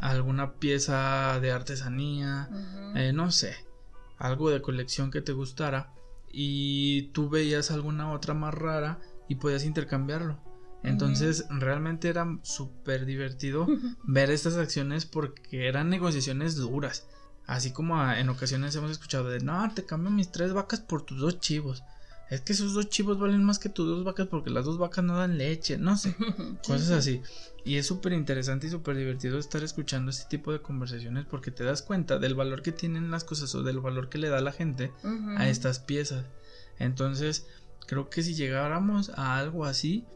[0.00, 2.48] alguna pieza de artesanía,
[2.96, 3.54] eh, no sé,
[4.18, 5.92] algo de colección que te gustara
[6.32, 10.38] y tú veías alguna otra más rara y podías intercambiarlo.
[10.82, 13.66] Entonces realmente era súper divertido
[14.02, 17.06] ver estas acciones porque eran negociaciones duras.
[17.46, 21.18] Así como en ocasiones hemos escuchado de, no, te cambio mis tres vacas por tus
[21.18, 21.84] dos chivos.
[22.32, 25.04] Es que esos dos chivos valen más que tus dos vacas porque las dos vacas
[25.04, 26.16] no dan leche, no sé,
[26.66, 27.20] cosas así.
[27.62, 31.62] Y es súper interesante y súper divertido estar escuchando este tipo de conversaciones porque te
[31.62, 34.52] das cuenta del valor que tienen las cosas o del valor que le da la
[34.52, 34.92] gente
[35.36, 36.24] a estas piezas.
[36.78, 37.46] Entonces,
[37.86, 40.06] creo que si llegáramos a algo así,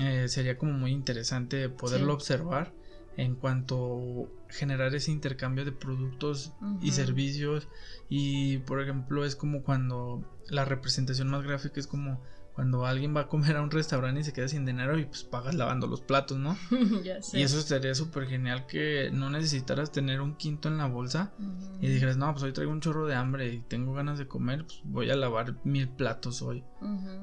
[0.00, 2.72] eh, sería como muy interesante poderlo observar
[3.18, 7.68] en cuanto generar ese intercambio de productos y servicios.
[8.08, 12.22] Y por ejemplo es como cuando la representación más gráfica es como
[12.56, 15.24] cuando alguien va a comer a un restaurante y se queda sin dinero y pues
[15.24, 16.56] pagas lavando los platos, ¿no?
[17.34, 21.34] Y eso estaría súper genial que no necesitaras tener un quinto en la bolsa
[21.82, 24.64] y dijeras, no, pues hoy traigo un chorro de hambre y tengo ganas de comer,
[24.64, 26.64] pues voy a lavar mil platos hoy.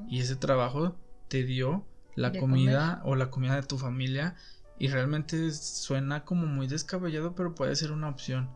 [0.08, 1.84] Y ese trabajo te dio
[2.14, 4.36] la comida o la comida de tu familia
[4.78, 8.50] y realmente suena como muy descabellado, pero puede ser una opción.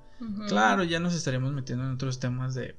[0.48, 2.74] Claro, ya nos estaríamos metiendo en otros temas de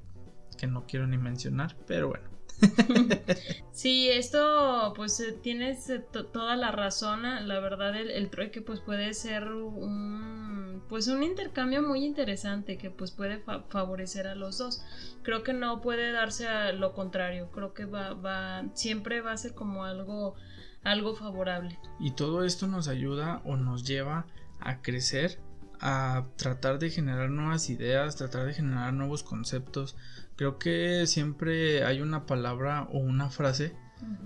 [0.58, 2.28] que no quiero ni mencionar, pero bueno.
[3.72, 6.00] sí, esto pues eh, tienes eh,
[6.34, 11.24] toda la razón, ah, la verdad el, el, trueque pues puede ser un pues un
[11.24, 14.84] intercambio muy interesante que pues puede favorecer a los dos.
[15.22, 19.38] Creo que no puede darse a lo contrario, creo que va, va siempre va a
[19.38, 20.36] ser como algo
[20.84, 21.78] algo favorable.
[22.00, 24.26] Y todo esto nos ayuda o nos lleva
[24.60, 25.40] a crecer
[25.80, 29.96] a tratar de generar nuevas ideas, tratar de generar nuevos conceptos.
[30.36, 33.76] Creo que siempre hay una palabra o una frase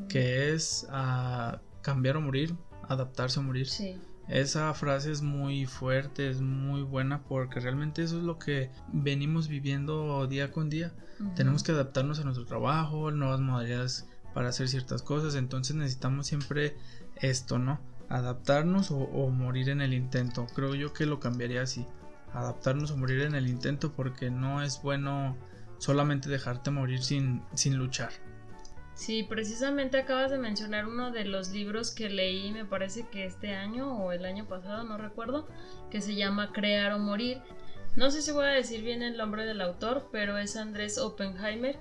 [0.09, 2.55] que es a cambiar o morir,
[2.87, 3.67] adaptarse o morir.
[3.67, 3.99] Sí.
[4.27, 9.47] Esa frase es muy fuerte, es muy buena porque realmente eso es lo que venimos
[9.47, 10.93] viviendo día con día.
[11.35, 16.75] Tenemos que adaptarnos a nuestro trabajo, nuevas modalidades para hacer ciertas cosas, entonces necesitamos siempre
[17.17, 17.79] esto, ¿no?
[18.09, 20.47] Adaptarnos o, morir en el intento.
[20.53, 21.85] Creo yo que lo cambiaría así.
[22.33, 25.37] Adaptarnos o morir en el intento porque no es bueno
[25.77, 28.11] solamente dejarte morir sin, sin luchar.
[28.95, 33.55] Sí, precisamente acabas de mencionar uno de los libros que leí, me parece que este
[33.55, 35.47] año o el año pasado, no recuerdo,
[35.89, 37.41] que se llama Crear o Morir.
[37.95, 41.79] No sé si voy a decir bien el nombre del autor, pero es Andrés Oppenheimer.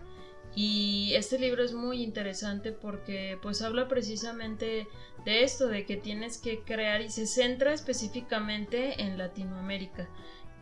[0.55, 4.87] Y este libro es muy interesante porque pues habla precisamente
[5.25, 10.09] de esto, de que tienes que crear y se centra específicamente en Latinoamérica.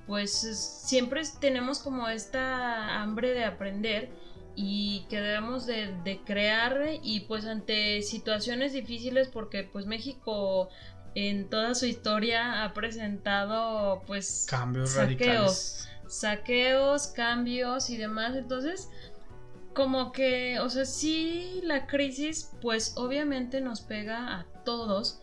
[0.07, 4.11] Pues siempre tenemos como esta hambre de aprender
[4.55, 10.68] y que debemos de, crear y pues ante situaciones difíciles porque pues México
[11.14, 15.88] en toda su historia ha presentado pues cambios saqueos, radicales.
[16.09, 18.88] saqueos, cambios y demás, entonces
[19.74, 25.20] como que, o sea, sí la crisis pues obviamente nos pega a todos,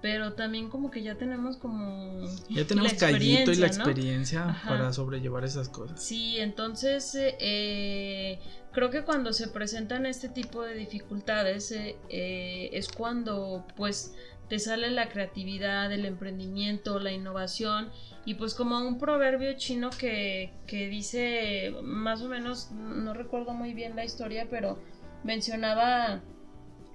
[0.00, 5.44] pero también como que ya tenemos como ya tenemos callito y la experiencia para sobrellevar
[5.44, 6.02] esas cosas.
[6.02, 8.38] Sí entonces eh,
[8.72, 14.14] creo que cuando se presentan este tipo de dificultades eh, eh, es cuando pues
[14.48, 17.90] te sale la creatividad, el emprendimiento, la innovación
[18.30, 23.74] y pues como un proverbio chino que, que dice más o menos, no recuerdo muy
[23.74, 24.78] bien la historia, pero
[25.24, 26.20] mencionaba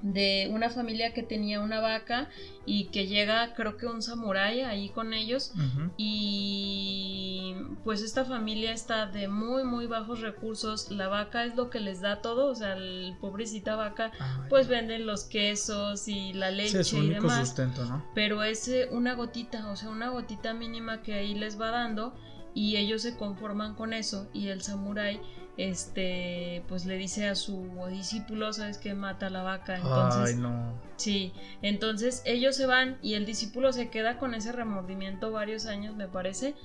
[0.06, 2.30] de una familia que tenía una vaca
[2.66, 5.52] y que llega creo que un samurái ahí con ellos.
[5.98, 10.92] Y pues esta familia está de muy muy bajos recursos.
[10.92, 14.12] La vaca es lo que les da todo o sea el pobrecita vaca
[14.48, 18.06] pues venden los quesos y la leche y demás sustento, ¿no?
[18.14, 22.14] pero es eh, una gotita o sea una gotita mínima que ahí les va dando
[22.54, 25.20] y ellos se conforman con eso y el samurái
[25.58, 30.42] este pues le dice a su discípulo sabes que mata a la vaca entonces Ay,
[30.42, 30.74] no.
[30.98, 35.96] sí entonces ellos se van y el discípulo se queda con ese remordimiento varios años
[35.96, 36.56] me parece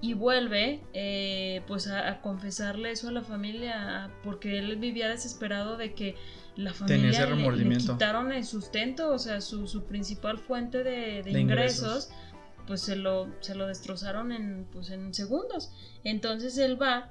[0.00, 5.94] y vuelve eh, pues a, confesarle eso a la familia porque él vivía desesperado de
[5.94, 6.16] que
[6.56, 12.10] la familia le, quitaron el sustento o sea su, su principal fuente de, ingresos,
[12.66, 15.70] pues se lo, se lo destrozaron en, pues en segundos.
[16.04, 17.10] Entonces él va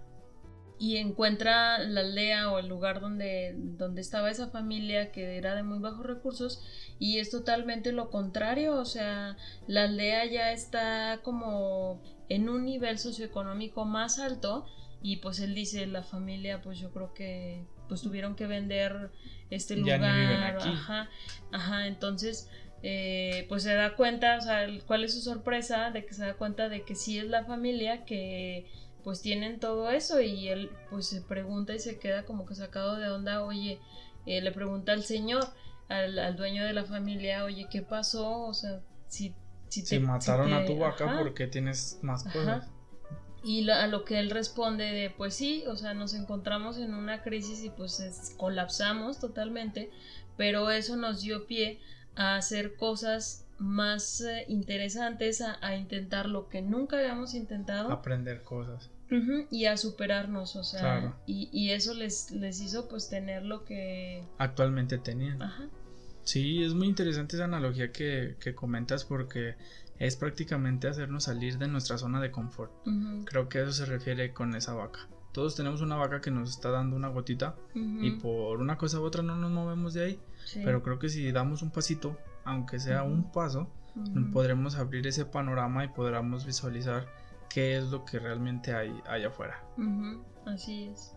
[0.80, 5.62] y encuentra la aldea o el lugar donde, donde estaba esa familia que era de
[5.62, 6.63] muy bajos recursos
[7.00, 9.36] y es totalmente lo contrario, o sea,
[9.68, 14.65] la aldea ya está como en un nivel socioeconómico más alto
[15.02, 19.12] y pues él dice la familia pues yo creo que pues tuvieron que vender
[19.50, 21.10] este lugar, ajá,
[21.52, 22.50] ajá, entonces
[22.84, 26.36] eh, pues se da cuenta, o sea, cuál es su sorpresa de que se da
[26.36, 28.68] cuenta de que sí es la familia que
[29.10, 32.95] pues tienen todo eso y él pues se pregunta y se queda como que sacado
[32.98, 33.80] de onda, oye,
[34.28, 35.48] eh, le pregunta al señor,
[35.88, 38.41] al, dueño de la familia, oye, ¿qué pasó?
[38.41, 39.34] O sea, si,
[39.67, 40.00] si te...
[40.00, 42.69] mataron a tu vaca porque tienes más cosas.
[43.43, 47.24] Y a lo que él responde de, pues sí, o sea, nos encontramos en una
[47.24, 49.89] crisis y pues colapsamos totalmente,
[50.38, 51.80] pero eso nos dio pie
[52.15, 57.91] a hacer cosas más eh, interesantes a, intentar lo que nunca habíamos intentado.
[57.91, 58.91] Aprender cosas.
[59.50, 64.98] Y a superarnos, o sea, y, eso les, les hizo pues tener lo que actualmente
[64.98, 65.41] tenían.
[65.41, 65.67] Ajá.
[66.24, 69.56] Sí, es muy interesante esa analogía que, que comentas porque
[69.98, 72.72] es prácticamente hacernos salir de nuestra zona de confort.
[73.26, 75.08] Creo que eso se refiere con esa vaca.
[75.34, 79.04] Todos tenemos una vaca que nos está dando una gotita y por una cosa u
[79.04, 80.19] otra no nos movemos de ahí.
[80.54, 83.69] Pero creo que si damos un pasito aunque sea un paso,
[84.32, 87.08] podremos abrir ese panorama y podremos visualizar
[87.50, 89.64] qué es lo que realmente hay allá afuera.
[90.46, 91.14] Así es.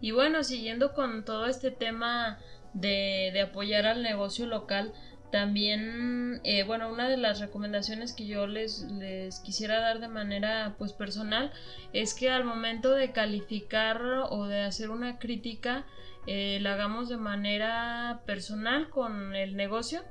[0.00, 2.38] Y bueno, siguiendo con todo este tema
[2.74, 4.92] de, apoyar al negocio local,
[5.32, 10.74] también, eh, bueno, una de las recomendaciones que yo les, les quisiera dar de manera
[10.78, 11.52] pues personal
[11.92, 14.00] es que al momento de calificar
[14.30, 15.84] o de hacer una crítica,
[16.26, 20.02] eh, la hagamos de manera personal con el negocio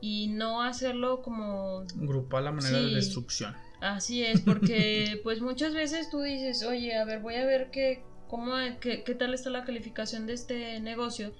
[0.00, 3.54] y no hacerlo como grupal a manera de destrucción.
[3.80, 8.02] Así es, porque pues muchas veces tú dices, oye, a ver, voy a ver qué,
[8.28, 11.34] cómo, qué, qué tal está la calificación de este negocio.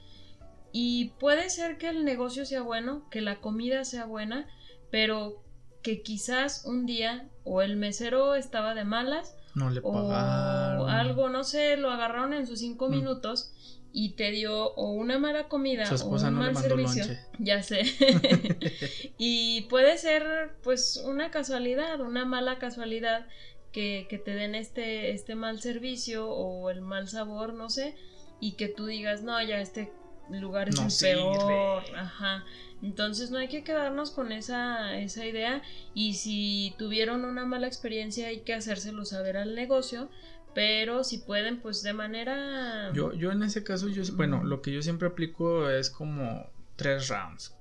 [0.72, 4.46] Y puede ser que el negocio sea bueno, que la comida sea buena,
[4.90, 5.42] pero
[5.82, 10.80] que quizás un día o el mesero estaba de malas no le pagaron.
[10.80, 12.90] o algo, no sé, lo agarraron en sus cinco Mm.
[12.90, 16.60] minutos y te dio o una mala comida Su o un no le mal mandó
[16.68, 17.06] servicio.
[17.06, 17.20] lonche.
[17.38, 17.80] Ya sé.
[19.18, 23.26] y puede ser pues una casualidad, una mala casualidad
[23.72, 27.94] que, que te den este, este mal servicio o el mal sabor, no sé,
[28.38, 29.90] y que tú digas, no, ya este
[30.28, 31.14] lugar es No el sirve".
[31.14, 31.82] peor.
[31.96, 32.44] Ajá.
[32.82, 35.62] Entonces no hay que quedarnos con esa, esa idea
[35.94, 40.10] y si tuvieron una mala experiencia hay que hacérselo saber al negocio,
[40.56, 42.90] pero si pueden pues de manera...
[42.94, 47.08] Yo, yo en ese caso, yo, bueno, lo que yo siempre aplico es como tres
[47.08, 47.54] rounds.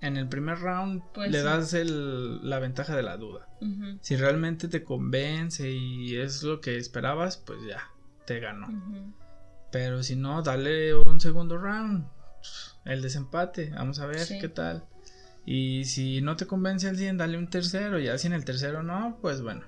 [0.00, 1.44] En el primer round Pues le sí.
[1.44, 3.48] das el- la ventaja de la duda.
[4.02, 7.88] Si realmente te convence y es lo que esperabas, pues ya,
[8.26, 8.66] te ganó.
[9.72, 12.04] Pero si no, dale un segundo round.
[12.84, 13.70] El desempate.
[13.70, 14.38] Vamos a ver Sí.
[14.40, 14.84] qué tal.
[15.44, 17.98] Y si no te convence al 100, dale un tercero.
[18.00, 19.62] Ya si en el tercero no, pues bueno.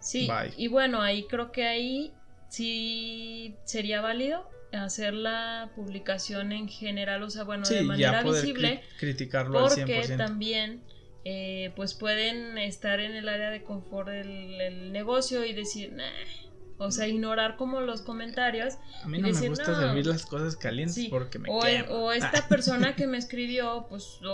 [0.00, 0.52] Sí, Bye.
[0.56, 2.14] y bueno, ahí creo que ahí
[2.48, 8.98] sí sería válido hacer la publicación en general, o sea, bueno, de manera visible, cri-
[8.98, 10.16] criticarlo al porque 100%.
[10.16, 10.82] también
[11.24, 16.04] eh, pues pueden estar en el área de confort del, del negocio y decir, "Nah",
[16.78, 19.78] o sea, ignorar como los comentarios A mí y no me decir, gusta "No".
[19.80, 21.94] servir las cosas calientes Sí, porque me o, quemo.
[21.94, 24.32] o esta persona que me escribió, pues, o,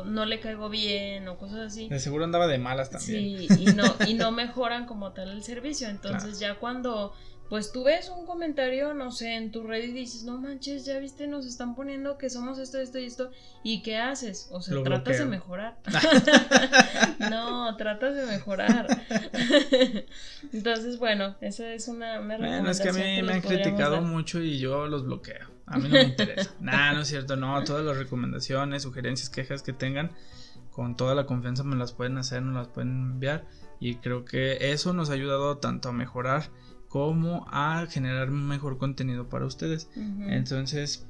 [0.00, 1.88] o no le caigo bien, o cosas así.
[1.88, 3.38] De seguro andaba de malas también.
[3.48, 5.88] Sí, y no, y no mejoran como tal el servicio.
[5.88, 7.12] Entonces ya cuando
[7.48, 10.98] pues tú ves un comentario, no sé, en tu red y dices, no manches, ya
[10.98, 13.30] viste, nos están poniendo que somos esto, esto y esto,
[13.62, 14.48] ¿y qué haces?
[14.52, 15.78] O sea, Lo tratas de mejorar.
[17.30, 18.86] no, tratas de mejorar.
[20.52, 24.02] Entonces, bueno, esa es una, una Bueno, es que a mí me han criticado dar.
[24.02, 25.48] mucho y yo los bloqueo.
[25.66, 26.54] A mí no me interesa.
[26.60, 27.62] nah, no es cierto, no.
[27.64, 30.12] Todas las recomendaciones, sugerencias, quejas que tengan,
[30.70, 33.44] con toda la confianza me las pueden hacer, nos las pueden enviar.
[33.80, 36.50] Y creo que eso nos ha ayudado tanto a mejorar
[36.88, 39.90] como a generar mejor contenido para ustedes.
[39.94, 41.06] Entonces,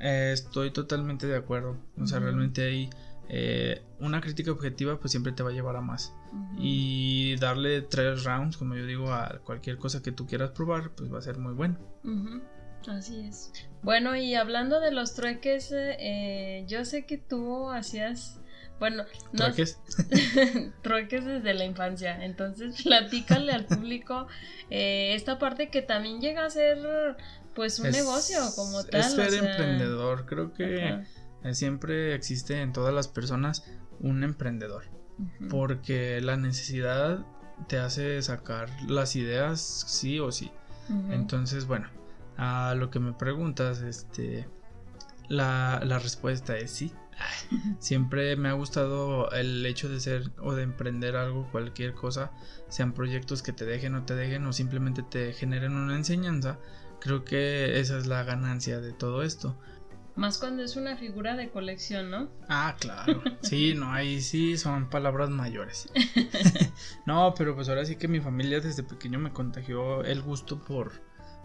[0.00, 1.76] eh, estoy totalmente de acuerdo.
[2.00, 2.90] O sea, realmente ahí
[3.34, 6.12] eh, una crítica objetiva pues siempre te va a llevar a más.
[6.58, 11.12] Y darle tres rounds, como yo digo, a cualquier cosa que tú quieras probar, pues
[11.12, 11.78] va a ser muy bueno.
[12.88, 13.52] Así es.
[13.82, 18.40] Bueno, y hablando de los trueques, eh, yo sé que tú hacías,
[18.78, 19.78] bueno, no ¿Trueques?
[20.82, 22.24] trueques desde la infancia.
[22.24, 24.26] Entonces, platícale al público
[24.70, 26.78] eh, esta parte que también llega a ser,
[27.54, 29.00] pues, un Es- negocio como tal.
[29.00, 30.26] Es o ser sea, emprendedor.
[30.26, 31.04] Creo que ajá,
[31.44, 33.64] eh, siempre existe en todas las personas
[34.00, 34.84] un emprendedor.
[35.50, 37.24] Porque la necesidad
[37.68, 40.50] te hace sacar las ideas sí o sí.
[41.10, 41.88] Entonces, bueno,
[42.36, 44.48] a lo que me preguntas, este,
[45.28, 46.92] la, la respuesta es sí.
[47.78, 52.32] Siempre me ha gustado el hecho de ser o de emprender algo, cualquier cosa,
[52.68, 56.58] sean proyectos que te dejen o te dejen o simplemente te generen una enseñanza.
[57.00, 59.56] Creo que esa es la ganancia de todo esto.
[60.14, 62.28] Más cuando es una figura de colección, ¿no?
[62.48, 63.22] Ah, claro.
[63.40, 65.88] Sí, no, ahí sí son palabras mayores.
[67.06, 70.92] no, pero pues ahora sí que mi familia desde pequeño me contagió el gusto por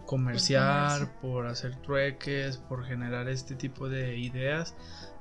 [0.08, 4.74] comerciar, por hacer trueques, por generar este tipo de ideas,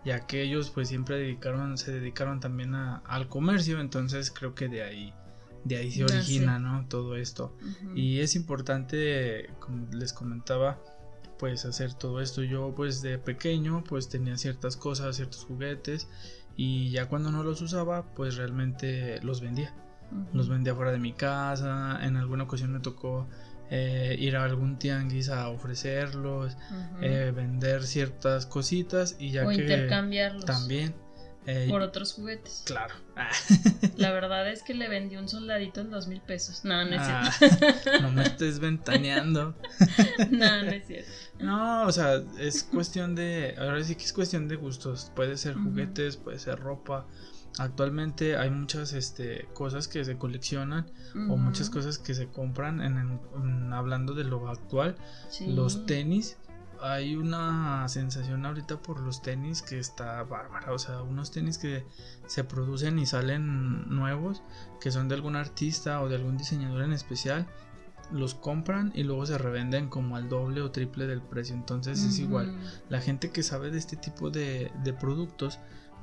[0.06, 4.70] ya que ellos pues siempre dedicaron, se dedicaron también a- al comercio, entonces creo que
[4.70, 5.14] de ahí,
[5.66, 6.88] de ahí se origina, ¿no?
[6.88, 7.54] Todo esto.
[7.96, 10.80] Y es importante, como les comentaba,
[11.38, 12.42] pues hacer todo esto.
[12.44, 16.08] Yo pues de pequeño pues tenía ciertas cosas, ciertos juguetes
[16.56, 19.74] y ya cuando no los usaba pues realmente los vendía.
[20.34, 23.28] Los vendía fuera de mi casa, en alguna ocasión me tocó
[23.70, 26.56] eh, ir a algún tianguis a ofrecerlos,
[27.02, 30.96] eh, vender ciertas cositas y ya o que intercambiarlos también...
[31.46, 32.64] eh, por otros juguetes.
[32.66, 32.94] Claro.
[33.98, 36.64] La verdad es que le vendí un soldadito en dos mil pesos.
[36.66, 38.02] No, no es Ah, cierto.
[38.02, 39.56] no me estés ventaneando.
[40.32, 41.10] no, no es cierto.
[41.40, 43.56] No, o sea, es cuestión de.
[43.58, 45.12] Ahora sí que es cuestión de gustos.
[45.16, 47.06] Puede ser juguetes, puede ser ropa.
[47.60, 50.86] Actualmente hay muchas este, cosas que se coleccionan
[51.30, 52.82] o muchas cosas que se compran.
[52.82, 54.96] En, hablando de lo actual,
[55.30, 55.48] sí.
[55.48, 56.38] los tenis.
[56.80, 60.72] Hay una sensación ahorita por los tenis que está bárbara.
[60.74, 61.84] O sea, unos tenis que
[62.28, 64.44] se producen y salen nuevos,
[64.80, 67.48] que son de algún artista o de algún diseñador en especial.
[68.12, 71.56] Los compran y luego se revenden como al doble o triple del precio.
[71.56, 72.56] Entonces es igual.
[72.90, 75.60] La gente que sabe de este tipo de, de productos,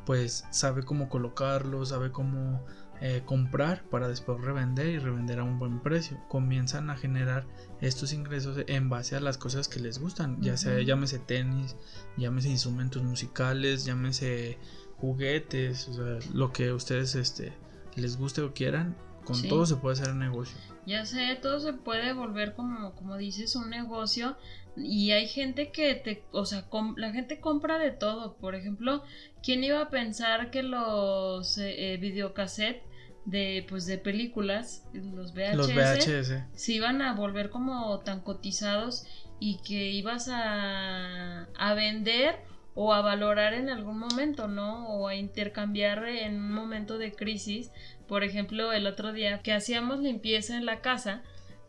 [0.06, 2.64] pues sabe cómo colocarlos, sabe cómo
[3.00, 6.18] eh, comprar para después revender y revender a un buen precio.
[6.28, 7.46] Comienzan a generar
[7.80, 11.76] estos ingresos en base a las cosas que les gustan, ya sea llámese tenis,
[12.16, 14.58] llámese instrumentos musicales, llámese
[14.98, 17.52] juguetes, o sea, lo que ustedes este,
[17.96, 19.48] les guste o quieran, con Sí.
[19.48, 20.56] todo se puede hacer un negocio.
[20.86, 24.36] Ya sé, todo se puede volver como, como dices, un negocio.
[24.76, 28.36] Y hay gente que te, o sea, com- la gente compra de todo.
[28.36, 29.02] Por ejemplo,
[29.42, 32.82] ¿quién iba a pensar que los eh, eh, videocassettes
[33.24, 36.44] de, pues, de películas, los VHS, Los VHS.
[36.54, 39.06] se iban a volver como tan cotizados
[39.40, 42.36] y que ibas a, a vender
[42.74, 44.88] o a valorar en algún momento, ¿no?
[44.88, 47.70] O a intercambiar en un momento de crisis.
[48.08, 51.22] Por ejemplo, el otro día que hacíamos limpieza en la casa,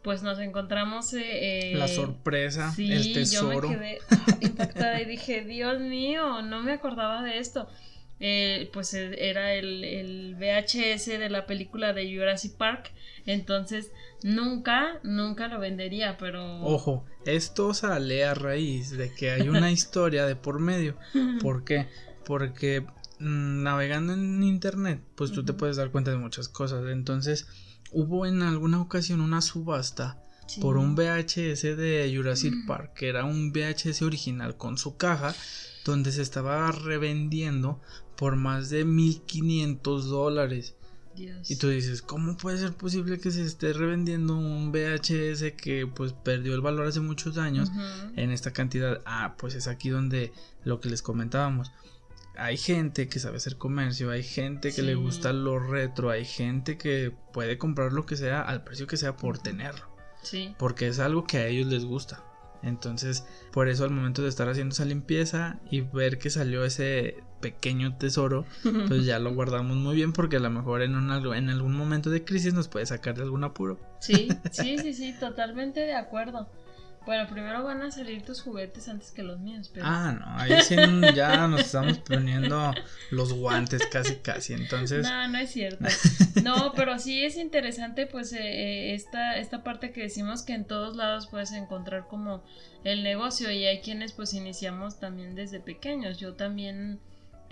[0.05, 1.11] pues nos encontramos...
[1.15, 3.69] eh, La eh, sorpresa, Sí, el tesoro.
[3.69, 3.99] yo me quedé
[4.41, 7.67] impactada y dije, Dios mío, no me acordaba de esto.
[8.19, 12.93] Eh, pues eh, era el, el VHS de la película de Jurassic Park,
[13.25, 13.91] entonces
[14.23, 16.61] nunca, nunca lo vendería, pero...
[16.61, 20.95] Ojo, esto sale a raíz de que hay una historia de por medio.
[21.41, 21.87] ¿Por qué?
[22.25, 22.81] Porque
[23.19, 26.85] mm, navegando en internet, pues tú te puedes dar cuenta de muchas cosas.
[26.89, 27.47] Entonces,
[27.95, 30.61] hubo en alguna ocasión una subasta Sí.
[30.61, 32.67] por un VHS de Jurassic Mm.
[32.67, 35.33] Park, que era un VHS original con su caja,
[35.85, 37.81] donde se estaba revendiendo
[38.15, 40.75] por más de 1500 dólares.
[41.15, 41.49] Dios.
[41.49, 46.11] Y tú dices, ¿cómo puede ser posible que se esté revendiendo un VHS que pues
[46.11, 47.71] perdió el valor hace muchos años
[48.17, 49.01] en esta cantidad?
[49.05, 50.33] Ah, pues es aquí donde
[50.65, 51.71] lo que les comentábamos.
[52.37, 56.77] Hay gente que sabe hacer comercio, hay gente que le gusta lo retro, hay gente
[56.77, 59.85] que puede comprar lo que sea al precio que sea por tenerlo,
[60.21, 60.55] Sí.
[60.57, 62.23] porque es algo que a ellos les gusta.
[62.63, 67.23] Entonces, por eso al momento de estar haciendo esa limpieza y ver que salió ese
[67.39, 68.45] pequeño tesoro,
[68.87, 71.75] pues ya lo guardamos muy bien porque a lo mejor en, un, algo- en algún
[71.75, 73.79] momento de crisis nos puede sacar de algún apuro.
[73.99, 76.49] Sí, sí, sí, sí, totalmente de acuerdo.
[77.05, 79.85] Bueno, primero van a salir tus juguetes antes que los míos, pero...
[79.87, 80.75] Ah, no, ahí sí
[81.13, 82.73] ya nos estamos poniendo
[83.11, 85.03] los guantes casi casi, entonces...
[85.03, 85.85] No, no es cierto.
[86.43, 90.65] No, pero sí es interesante pues eh, eh, esta, esta parte que decimos que en
[90.65, 92.43] todos lados puedes encontrar como
[92.83, 96.17] el negocio y hay quienes pues iniciamos también desde pequeños.
[96.17, 96.99] Yo también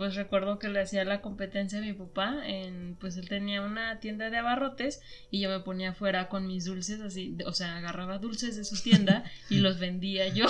[0.04, 4.02] pues recuerdo que le hacía la competencia a mi papá en pues él tenía una
[4.02, 5.02] tienda de abarrotes
[5.32, 8.84] y yo me ponía afuera con mis dulces así, o sea, agarraba dulces de su
[8.84, 10.48] tienda y los vendía yo.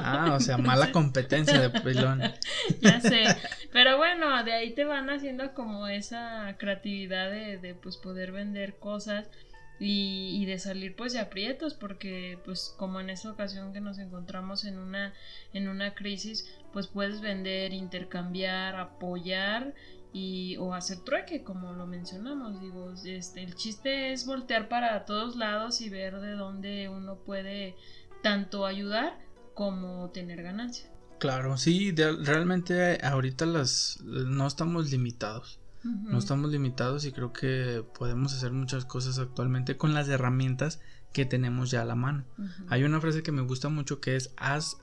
[0.00, 2.20] Ah, o sea, mala competencia de pilón.
[2.82, 3.24] ya sé.
[3.72, 8.74] Pero bueno, de ahí te van haciendo como esa creatividad de, de pues poder vender
[8.74, 9.30] cosas
[9.78, 13.98] y, y de salir pues de aprietos, porque pues como en esa ocasión que nos
[13.98, 15.14] encontramos en una,
[15.54, 19.74] en una crisis, pues puedes vender, intercambiar, apoyar
[20.12, 22.60] y o hacer trueque, como lo mencionamos.
[22.60, 27.76] Digo, este, el chiste es voltear para todos lados y ver de dónde uno puede
[28.22, 29.18] tanto ayudar
[29.54, 30.90] como tener ganancia.
[31.18, 35.58] Claro, sí, de- realmente ahorita las no estamos limitados.
[35.82, 40.78] No estamos limitados y creo que podemos hacer muchas cosas actualmente con las herramientas
[41.14, 42.24] que tenemos ya a la mano.
[42.68, 44.76] Hay una frase que me gusta mucho que es haz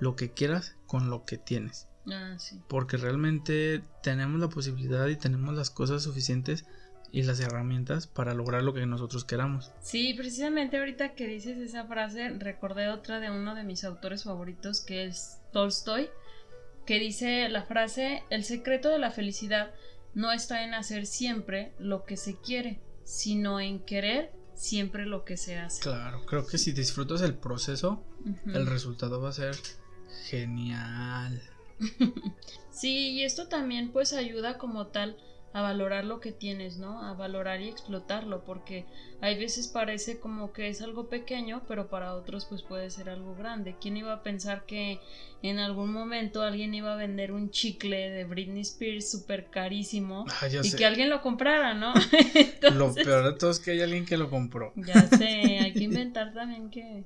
[0.00, 1.88] lo que quieras con lo que tienes.
[2.06, 2.60] Ah, sí.
[2.68, 6.66] Porque realmente tenemos la posibilidad y tenemos las cosas suficientes
[7.10, 9.72] y las herramientas para lograr lo que nosotros queramos.
[9.80, 14.82] Sí, precisamente ahorita que dices esa frase, recordé otra de uno de mis autores favoritos
[14.82, 16.10] que es Tolstoy,
[16.86, 19.74] que dice la frase, el secreto de la felicidad
[20.14, 25.36] no está en hacer siempre lo que se quiere, sino en querer siempre lo que
[25.36, 25.82] se hace.
[25.82, 28.04] Claro, creo que si disfrutas el proceso,
[28.46, 29.56] el resultado va a ser
[30.28, 31.42] genial.
[32.70, 35.16] Sí, y esto también pues ayuda como tal
[35.52, 37.00] a valorar lo que tienes, ¿no?
[37.00, 38.84] A valorar y explotarlo, porque
[39.20, 43.36] hay veces parece como que es algo pequeño, pero para otros pues puede ser algo
[43.36, 43.76] grande.
[43.80, 44.98] ¿Quién iba a pensar que
[45.42, 50.48] en algún momento alguien iba a vender un chicle de Britney Spears súper carísimo Ah,
[50.48, 50.76] y sé.
[50.76, 51.94] que alguien lo comprara, ¿no?
[52.74, 54.72] Lo peor de todo es que hay alguien que lo compró.
[54.74, 55.24] Ya sé,
[55.60, 57.04] hay que inventar también que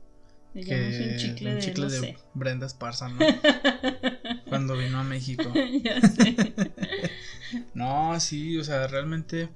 [0.55, 2.18] digamos Que un chicle de, no de sé.
[2.34, 3.18] Brenda Esparza, ¿no?
[4.49, 5.44] Cuando vino a México.
[5.82, 6.55] ya sé.
[7.74, 9.49] No, sí, o sea, realmente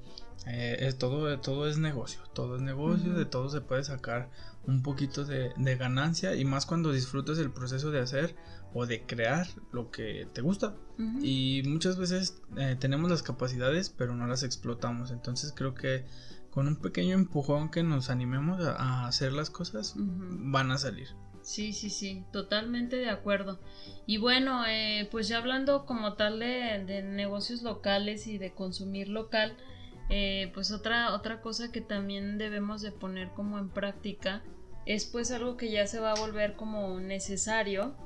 [0.47, 2.21] eh, es todo, todo es negocio.
[2.33, 4.31] Todo es negocio, de todo se puede sacar
[4.67, 8.35] un poquito de, de ganancia y más cuando disfrutas el proceso de hacer
[8.73, 10.75] o de crear lo que te gusta.
[11.21, 15.11] Y muchas veces eh, tenemos las capacidades, pero no las explotamos.
[15.11, 16.05] Entonces creo que
[16.53, 21.09] con un pequeño empujón que nos animemos a, a hacer las cosas, van a salir.
[21.43, 23.59] Sí, sí, sí, totalmente de acuerdo.
[24.07, 29.09] Y bueno, eh, pues ya hablando como tal de, de negocios locales y de consumir
[29.09, 29.57] local,
[30.09, 34.43] eh, pues otra, otra cosa que también debemos de poner como en práctica
[34.87, 37.97] es pues algo que ya se va a volver como necesario,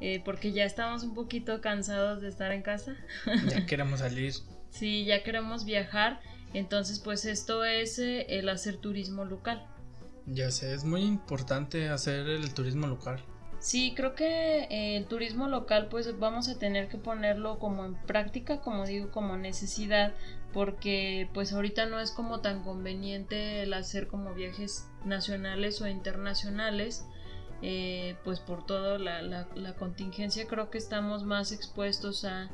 [0.00, 2.96] eh, porque ya estamos un poquito cansados de estar en casa.
[3.48, 4.34] Ya queremos salir.
[4.70, 6.20] sí, ya queremos viajar.
[6.54, 9.66] Entonces, pues esto es eh, el hacer turismo local.
[10.26, 13.20] Ya sé, es muy importante hacer el turismo local.
[13.58, 17.94] Sí, creo que eh, el turismo local pues vamos a tener que ponerlo como en
[17.94, 20.14] práctica, como digo, como necesidad,
[20.52, 27.06] porque pues ahorita no es como tan conveniente el hacer como viajes nacionales o internacionales,
[27.62, 32.50] eh, pues por toda la, la, la contingencia creo que estamos más expuestos a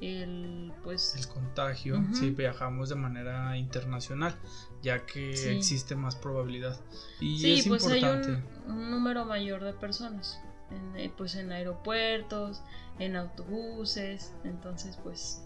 [0.00, 4.34] el pues el contagio si viajamos de manera internacional
[4.82, 6.78] ya que existe más probabilidad.
[7.20, 10.40] Y sí, pues hay un, número mayor de personas
[10.70, 12.62] en, eh, pues en aeropuertos
[12.98, 15.44] en autobuses entonces pues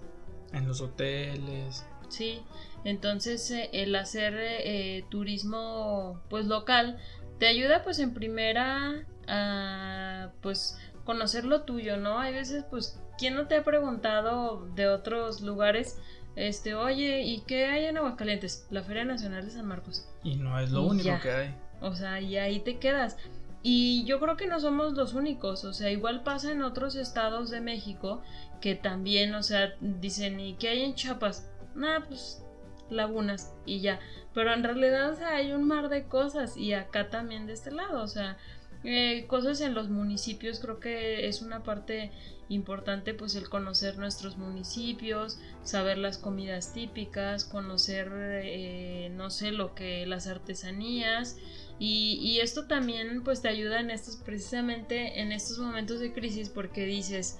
[0.53, 1.84] en los hoteles.
[2.09, 2.42] Sí
[2.84, 6.98] entonces eh, el hacer eh, turismo pues local
[7.38, 13.37] te ayuda pues en primera a pues conocer lo tuyo no hay veces pues ¿quién
[13.37, 15.97] no te ha preguntado de otros lugares?
[16.35, 18.66] Este, oye, ¿y qué hay en Aguascalientes?
[18.68, 20.09] La Feria Nacional de San Marcos.
[20.25, 21.55] Y no es lo único que hay.
[21.81, 23.16] O sea, y ahí te quedas.
[23.62, 27.49] Y yo creo que no somos los únicos, o sea, igual pasa en otros estados
[27.51, 28.23] de México
[28.61, 31.49] que también, o sea, dicen, ¿y qué hay en Chiapas?
[31.77, 32.43] Nada, pues
[32.91, 34.01] lagunas y ya.
[34.35, 37.70] Pero en realidad, o sea, hay un mar de cosas y acá también de este
[37.70, 38.37] lado, o sea,
[38.85, 42.11] eh, cosas en los municipios creo que es una parte
[42.55, 49.74] importante pues el conocer nuestros municipios, saber las comidas típicas, conocer eh, no sé lo
[49.74, 51.36] que las artesanías.
[51.78, 56.48] Y, y, esto también pues te ayuda en estos precisamente en estos momentos de crisis
[56.48, 57.38] porque dices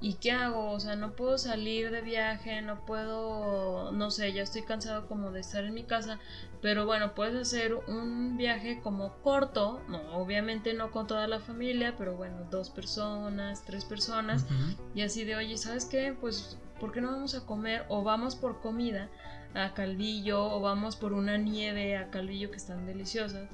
[0.00, 0.70] ¿y qué hago?
[0.70, 5.30] O sea, no puedo salir de viaje, no puedo, no sé, ya estoy cansado como
[5.30, 6.18] de estar en mi casa,
[6.62, 11.94] pero bueno, puedes hacer un viaje como corto, no, obviamente no con toda la familia,
[11.98, 14.46] pero bueno, dos personas, tres personas,
[14.94, 16.16] y así de, oye, ¿sabes qué?
[16.18, 19.10] Pues, ¿por qué no vamos a comer o vamos por comida
[19.54, 23.48] a Calvillo o vamos por una nieve a Calvillo que están deliciosas?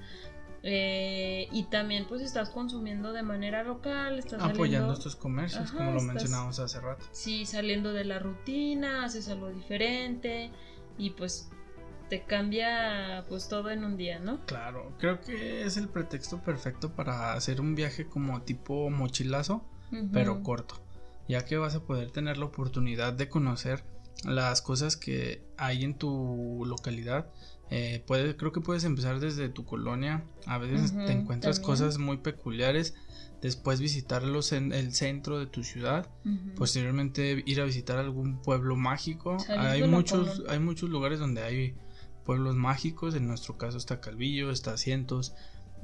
[0.69, 6.03] Eh, y también pues estás consumiendo de manera local, estás apoyando estos comercios, como lo
[6.03, 7.07] mencionábamos hace rato.
[7.13, 10.51] Sí, saliendo de la rutina, haces algo diferente
[10.99, 11.49] y pues
[12.11, 14.45] te cambia pues todo en un día, ¿no?
[14.47, 19.65] Claro, creo que es el pretexto perfecto para hacer un viaje como tipo mochilazo,
[20.13, 20.83] pero corto,
[21.29, 23.85] ya que vas a poder tener la oportunidad de conocer
[24.25, 27.31] las cosas que hay en tu localidad
[27.71, 30.25] eh, creo que puedes empezar desde tu colonia.
[30.47, 32.95] A veces te encuentras cosas muy peculiares.
[33.43, 36.09] Después visitarlos en el centro de tu ciudad.
[36.57, 39.37] Posteriormente ir a visitar algún pueblo mágico.
[39.49, 41.75] hay muchos, hay muchos lugares donde hay
[42.25, 43.15] pueblos mágicos.
[43.15, 45.35] En nuestro caso está Calvillo, está Cientos.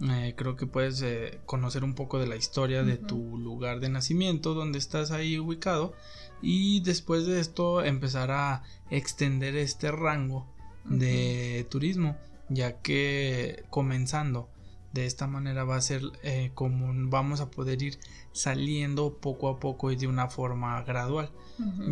[0.01, 3.91] Eh, creo que puedes eh, conocer un poco de la historia de tu lugar de
[3.91, 5.93] nacimiento, donde estás ahí ubicado.
[6.41, 10.53] Y después de esto empezar a extender este rango
[10.85, 12.17] de turismo,
[12.49, 14.49] ya que comenzando
[14.93, 17.99] de esta manera va a ser eh, como vamos a poder ir
[18.33, 21.31] saliendo poco a poco y de una forma gradual,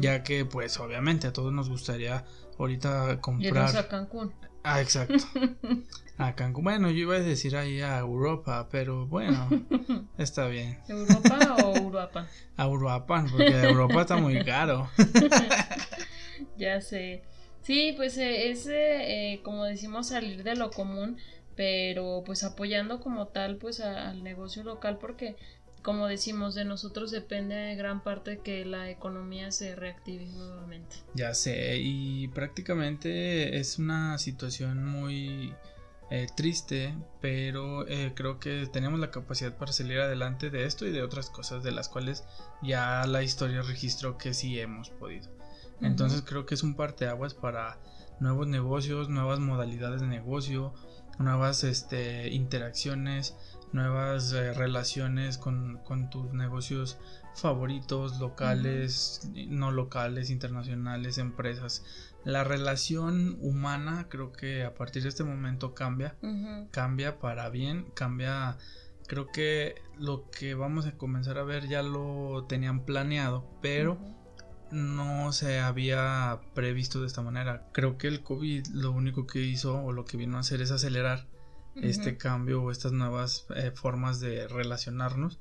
[0.01, 2.25] ya que pues obviamente a todos nos gustaría
[2.59, 4.33] ahorita comprar a Cancún.
[4.63, 5.25] Ah, exacto.
[6.19, 6.65] A Cancún.
[6.65, 9.49] Bueno, yo iba a decir ahí a Europa, pero bueno,
[10.19, 10.79] está bien.
[10.87, 12.27] ¿Europa o Europa?
[12.59, 14.91] A Europa, porque Europa está muy caro.
[16.59, 17.23] ya sé.
[17.63, 21.19] Sí, pues eh, es, eh, como decimos, salir de lo común,
[21.57, 25.37] pero pues apoyando como tal pues al negocio local porque
[25.83, 30.97] como decimos, de nosotros depende gran parte que la economía se reactive nuevamente.
[31.15, 35.55] Ya sé, y prácticamente es una situación muy
[36.11, 41.03] eh, triste, pero creo que tenemos la capacidad para salir adelante de esto y de
[41.03, 42.25] otras cosas de las cuales
[42.63, 45.40] ya la historia registró que sí hemos podido.
[45.81, 47.79] Entonces creo que es un parteaguas para
[48.21, 50.75] nuevos negocios, nuevas modalidades de negocio,
[51.19, 53.37] nuevas este, interacciones,
[53.73, 56.99] nuevas eh, relaciones con, tus negocios
[57.35, 61.85] favoritos, locales, no locales, internacionales, empresas.
[62.25, 66.17] La relación humana creo que a partir de este momento cambia,
[66.71, 68.59] cambia para bien, cambia,
[69.07, 73.99] creo que lo que vamos a comenzar a ver ya lo tenían planeado, pero
[74.73, 77.69] no se había previsto de esta manera.
[77.73, 80.71] Creo que el COVID lo único que hizo o lo que vino a hacer es
[80.71, 81.27] acelerar
[81.77, 85.39] este cambio o estas nuevas eh, formas de relacionarnos.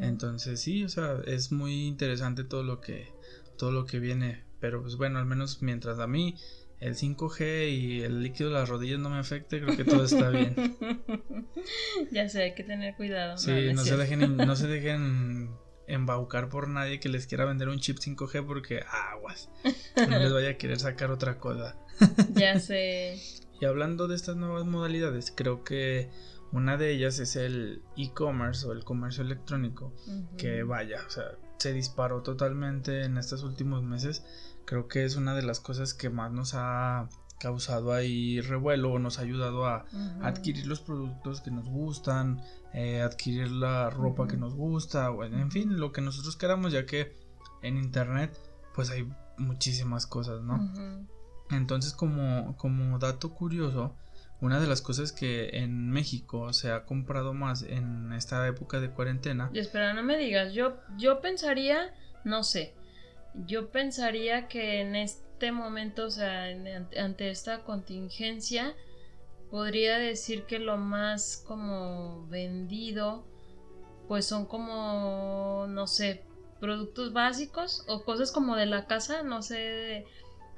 [0.00, 3.12] Entonces sí, o sea, es muy interesante todo lo que
[3.58, 6.34] todo lo que viene, pero pues bueno, al menos mientras a mí
[6.80, 10.30] el 5G y el líquido de las rodillas no me afecte, creo que todo está
[10.30, 10.54] bien.
[12.10, 13.36] ya sé, hay que tener cuidado.
[13.36, 15.50] Sí, no, se dejen no se dejen
[15.86, 19.50] embaucar por nadie que les quiera vender un chip 5G porque aguas.
[20.08, 21.76] No les vaya a querer sacar otra cosa.
[22.34, 23.20] ya sé.
[23.60, 26.10] Y hablando de estas nuevas modalidades, creo que
[26.52, 29.92] una de ellas es el e-commerce o el comercio electrónico,
[30.36, 31.24] que vaya, o sea,
[31.58, 34.24] se disparó totalmente en estos últimos meses.
[34.64, 37.08] Creo que es una de las cosas que más nos ha
[37.38, 39.86] causado ahí revuelo o nos ha ayudado a
[40.22, 42.40] adquirir los productos que nos gustan,
[42.76, 46.84] eh, adquirir la ropa que nos gusta, o en fin, lo que nosotros queramos, ya
[46.84, 47.16] que
[47.62, 48.38] en internet
[48.74, 49.08] pues hay
[49.38, 50.60] muchísimas cosas, ¿no?
[51.50, 53.96] Entonces como, como dato curioso,
[54.42, 58.90] una de las cosas que en México se ha comprado más en esta época de
[58.90, 59.48] cuarentena.
[59.54, 62.74] Y espera, no me digas, yo, yo pensaría, no sé,
[63.46, 66.44] yo pensaría que en este momento, o sea,
[66.98, 68.74] ante esta contingencia,
[69.50, 73.26] podría decir que lo más como vendido,
[74.08, 76.24] pues son como, no sé,
[76.60, 80.06] productos básicos o cosas como de la casa, no sé,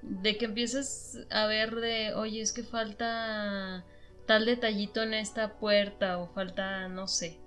[0.03, 3.85] de que empieces a ver de, oye, es que falta
[4.27, 7.41] tal detallito en esta puerta o falta, no sé.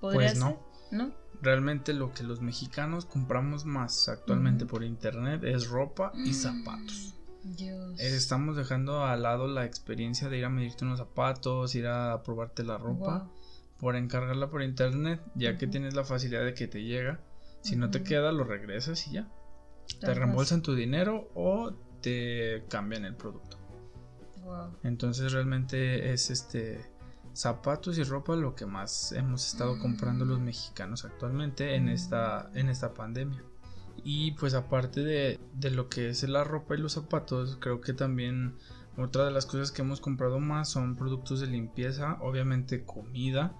[0.00, 0.58] ¿Podría pues no.
[0.90, 1.12] ¿No?
[1.40, 7.14] Realmente lo que los mexicanos compramos más actualmente por internet es ropa y zapatos.
[7.44, 7.98] Dios.
[7.98, 12.64] Estamos dejando al lado la experiencia de ir a medirte unos zapatos, ir a probarte
[12.64, 13.30] la ropa,
[13.78, 17.20] por encargarla por internet, ya que tienes la facilidad de que te llega.
[17.62, 19.28] Si no te queda, lo regresas y ya
[19.98, 23.58] te reembolsan tu dinero o te cambian el producto.
[24.82, 26.84] Entonces realmente es este
[27.32, 32.68] zapatos y ropa lo que más hemos estado comprando los mexicanos actualmente en esta en
[32.68, 33.42] esta pandemia.
[34.04, 37.92] Y pues aparte de, de lo que es la ropa y los zapatos, creo que
[37.92, 38.56] también
[38.96, 43.54] otra de las cosas que hemos comprado más son productos de limpieza, obviamente comida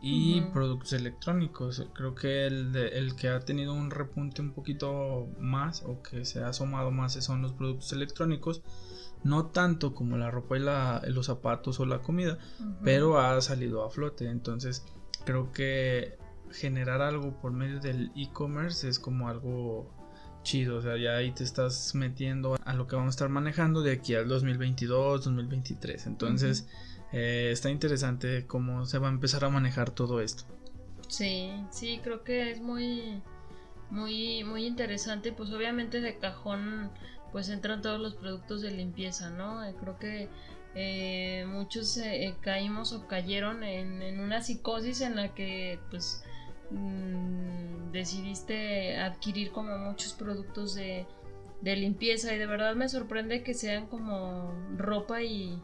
[0.00, 1.86] y productos electrónicos.
[1.94, 6.42] Creo que el, el, que ha tenido un repunte un poquito más o que se
[6.42, 8.62] ha asomado más son los productos electrónicos.
[9.22, 12.38] No tanto como la ropa y la, los zapatos o la comida,
[12.82, 14.28] pero ha salido a flote.
[14.28, 14.84] Entonces
[15.24, 16.18] creo que
[16.52, 19.90] generar algo por medio del e-commerce es como algo
[20.42, 20.76] chido.
[20.76, 23.92] O sea, ya ahí te estás metiendo a lo que vamos a estar manejando de
[23.92, 26.06] aquí al 2022, 2023.
[26.06, 26.68] Entonces...
[27.12, 30.44] Eh, está interesante cómo se va a empezar a manejar todo esto.
[31.08, 33.22] Sí, sí, creo que es muy,
[33.90, 35.32] muy, muy interesante.
[35.32, 36.90] Pues obviamente de cajón,
[37.30, 39.62] pues entran todos los productos de limpieza, ¿no?
[39.62, 40.28] Eh, creo que
[40.74, 42.00] eh, muchos
[42.40, 46.24] caímos o cayeron en, una psicosis en la que, pues,
[46.72, 51.06] mm, decidiste adquirir como muchos productos de,
[51.60, 55.62] de limpieza y de verdad me sorprende que sean como ropa y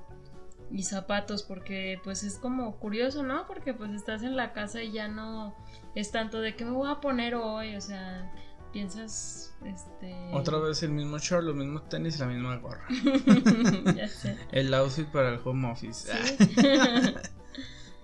[0.71, 3.47] y zapatos porque pues es como curioso, ¿no?
[3.47, 5.55] Porque pues estás en la casa y ya no
[5.95, 8.31] es tanto de qué me voy a poner hoy, o sea,
[8.73, 12.85] piensas este otra vez el mismo short, los mismos tenis y la misma gorra.
[13.97, 14.37] ya sé.
[14.53, 16.11] El outfit para el home office.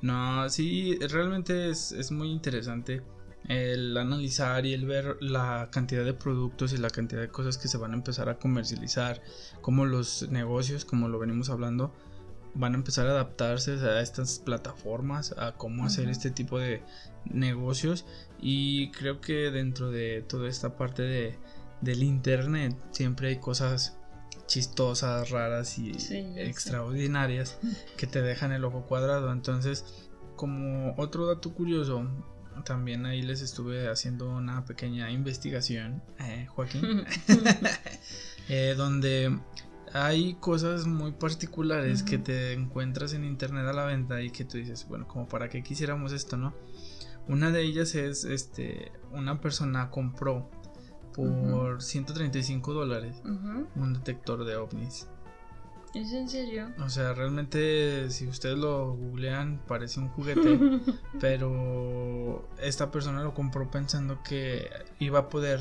[0.05, 3.03] no, sí, realmente es, es muy interesante
[3.49, 7.69] el analizar y el ver la cantidad de productos y la cantidad de cosas que
[7.69, 9.23] se van a empezar a comercializar,
[9.63, 11.91] como los negocios, como lo venimos hablando,
[12.55, 16.83] van a empezar a adaptarse a estas plataformas, a cómo hacer este tipo de
[17.25, 18.05] negocios.
[18.39, 21.39] Y creo que dentro de toda esta parte de,
[21.81, 23.97] del internet siempre hay cosas
[24.47, 25.93] chistosas, raras y
[26.37, 27.59] extraordinarias
[27.97, 29.33] que te dejan el ojo cuadrado.
[29.33, 29.85] Entonces,
[30.37, 32.09] como otro dato curioso,
[32.65, 37.05] también ahí les estuve haciendo una pequeña investigación, eh, Joaquín,
[38.49, 39.39] eh, donde
[39.93, 44.59] hay cosas muy particulares que te encuentras en internet a la venta y que tú
[44.59, 46.55] dices, bueno, como para qué quisiéramos esto, ¿no?
[47.29, 50.51] Una de ellas es, este, una persona compró
[51.15, 55.09] por 135 dólares un detector de ovnis.
[55.95, 56.73] ¿Es en serio?
[56.85, 60.59] O sea, realmente si ustedes lo googlean parece un juguete,
[61.21, 65.61] pero esta persona lo compró pensando que iba a poder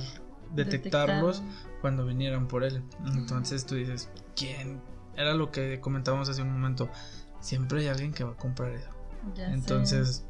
[0.56, 1.44] detectarlos
[1.82, 2.82] cuando vinieran por él.
[3.06, 4.82] Entonces tú dices, ¿quién?
[5.16, 6.90] Era lo que comentábamos hace un momento.
[7.40, 8.90] Siempre hay alguien que va a comprar eso.
[9.38, 10.26] Entonces,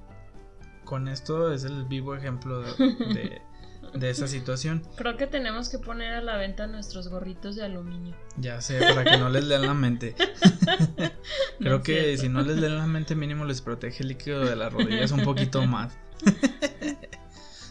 [0.83, 2.73] con esto es el vivo ejemplo de,
[3.13, 3.41] de,
[4.01, 4.83] esa situación.
[4.95, 8.15] Creo que tenemos que poner a la venta nuestros gorritos de aluminio.
[8.37, 10.15] Ya sé, para que no les lean la mente.
[11.59, 14.71] Creo que si no les leen la mente, mínimo les protege el líquido de las
[14.71, 15.93] rodillas un poquito más.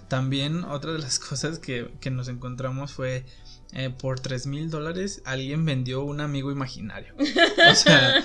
[0.09, 3.25] También otra de las cosas que, nos encontramos fue
[3.73, 7.15] eh, por 3 mil dólares alguien vendió un amigo imaginario.
[7.19, 8.19] O sea,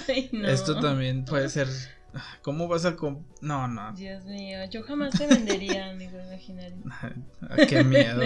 [0.46, 1.68] esto también puede ser
[2.42, 3.94] ¿Cómo vas a comp No, no.
[3.94, 6.78] Dios mío, yo jamás te vendería, amigo imaginario.
[7.70, 8.22] Qué miedo.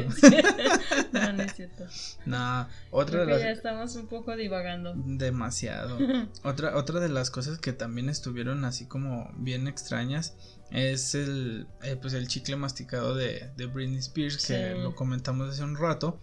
[1.12, 1.86] no, no es cierto.
[2.26, 4.94] No, otra Creo de que las ya estamos un poco divagando.
[4.96, 5.98] demasiado.
[6.44, 10.36] Otra otra de las cosas que también estuvieron así como bien extrañas
[10.72, 15.64] es el eh, pues el chicle masticado de, de Britney Spears que lo comentamos hace
[15.64, 16.20] un rato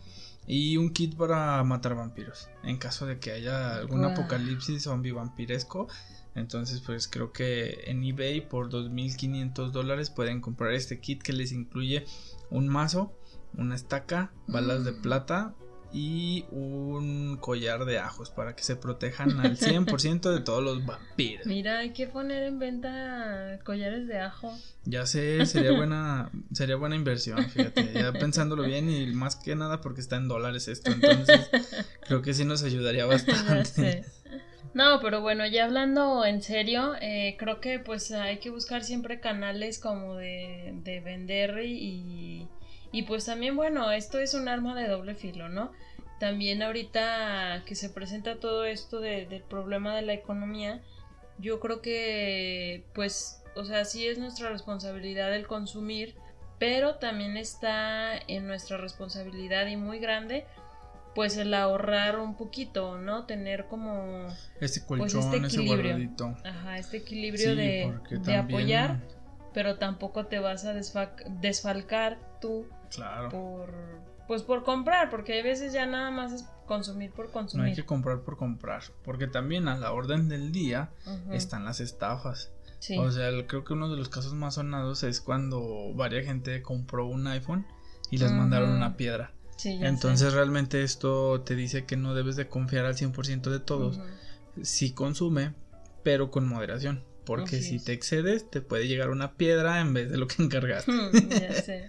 [0.47, 4.12] y un kit para matar vampiros en caso de que haya algún Guau.
[4.12, 5.89] apocalipsis zombie vampiresco
[6.39, 11.53] entonces pues creo que en eBay por 2.500 dólares pueden comprar este kit que les
[11.53, 12.05] incluye
[12.51, 13.12] un mazo
[13.57, 15.03] una estaca balas de Mm.
[15.03, 15.55] plata
[15.91, 21.47] y un collar de ajos para que se protejan al 100% de todos los vampiros.
[21.47, 24.55] Mira, hay que poner en venta collares de ajo.
[24.84, 29.80] Ya sé, sería buena, sería buena inversión, fíjate, ya pensándolo bien y más que nada
[29.80, 31.49] porque está en dólares esto, entonces
[32.07, 34.05] creo que sí nos ayudaría bastante.
[34.75, 39.19] No, pero bueno, ya hablando en serio, eh, creo que pues hay que buscar siempre
[39.21, 42.47] canales como de, de vender y,
[42.93, 45.73] y pues también bueno, esto es un arma de doble filo, ¿no?
[46.21, 50.81] También ahorita que se presenta todo esto de- del problema de la economía,
[51.39, 56.14] yo creo que pues, o sea, sí es nuestra responsabilidad el consumir,
[56.59, 60.45] pero también está en nuestra responsabilidad y muy grande
[61.15, 63.25] pues el ahorrar un poquito, ¿no?
[63.27, 64.27] Tener como,
[64.61, 65.93] Este Pues colchón, este ese equilibrio.
[65.97, 66.37] guardadito.
[66.49, 69.01] ajá, este equilibrio Sí, de, de también- apoyar,
[69.55, 73.29] pero tampoco te vas a desfa- desfalcar tú Claro.
[73.31, 73.75] por,
[74.27, 77.75] pues por comprar, porque hay veces ya nada más es consumir por No hay consumir.
[77.75, 80.91] que comprar por comprar, porque también a la orden del día
[81.33, 82.53] están las estafas.
[82.79, 82.97] sí.
[82.97, 87.07] O sea, creo que uno de los casos más sonados es cuando varias gente compró
[87.07, 87.67] un iPhone
[88.11, 89.33] y les mandaron una piedra.
[89.59, 89.87] Sí, ya sé.
[89.89, 93.99] Entonces realmente esto te dice que no debes de confiar al 100% de todos.
[93.99, 94.07] Ujú.
[94.63, 95.53] Sí consume,
[96.03, 97.05] pero con moderación.
[97.27, 97.85] Porque Así si es.
[97.85, 100.93] te excedes, te puede llegar una piedra en vez de lo que encargaste.
[101.29, 101.89] ya sé.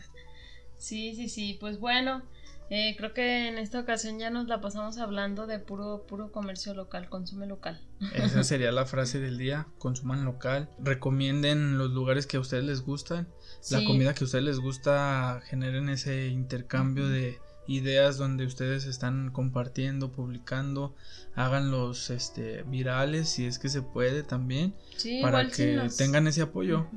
[0.77, 1.57] Sí, sí, sí.
[1.59, 2.23] Pues bueno,
[2.69, 6.73] eh, creo que en esta ocasión ya nos la pasamos hablando de puro, puro comercio
[6.73, 7.81] local, consume local.
[8.13, 9.67] Esa sería la frase del día.
[9.77, 10.69] Consuman local.
[10.79, 13.27] Recomienden los lugares que a ustedes les gustan.
[13.71, 15.41] La comida que a ustedes les gusta.
[15.45, 17.39] Generen ese intercambio de
[17.69, 20.95] ideas donde ustedes están compartiendo, publicando.
[21.35, 24.73] Háganlos este, virales si es que se puede también.
[24.97, 26.87] Sí, para si que nos- tengan ese apoyo.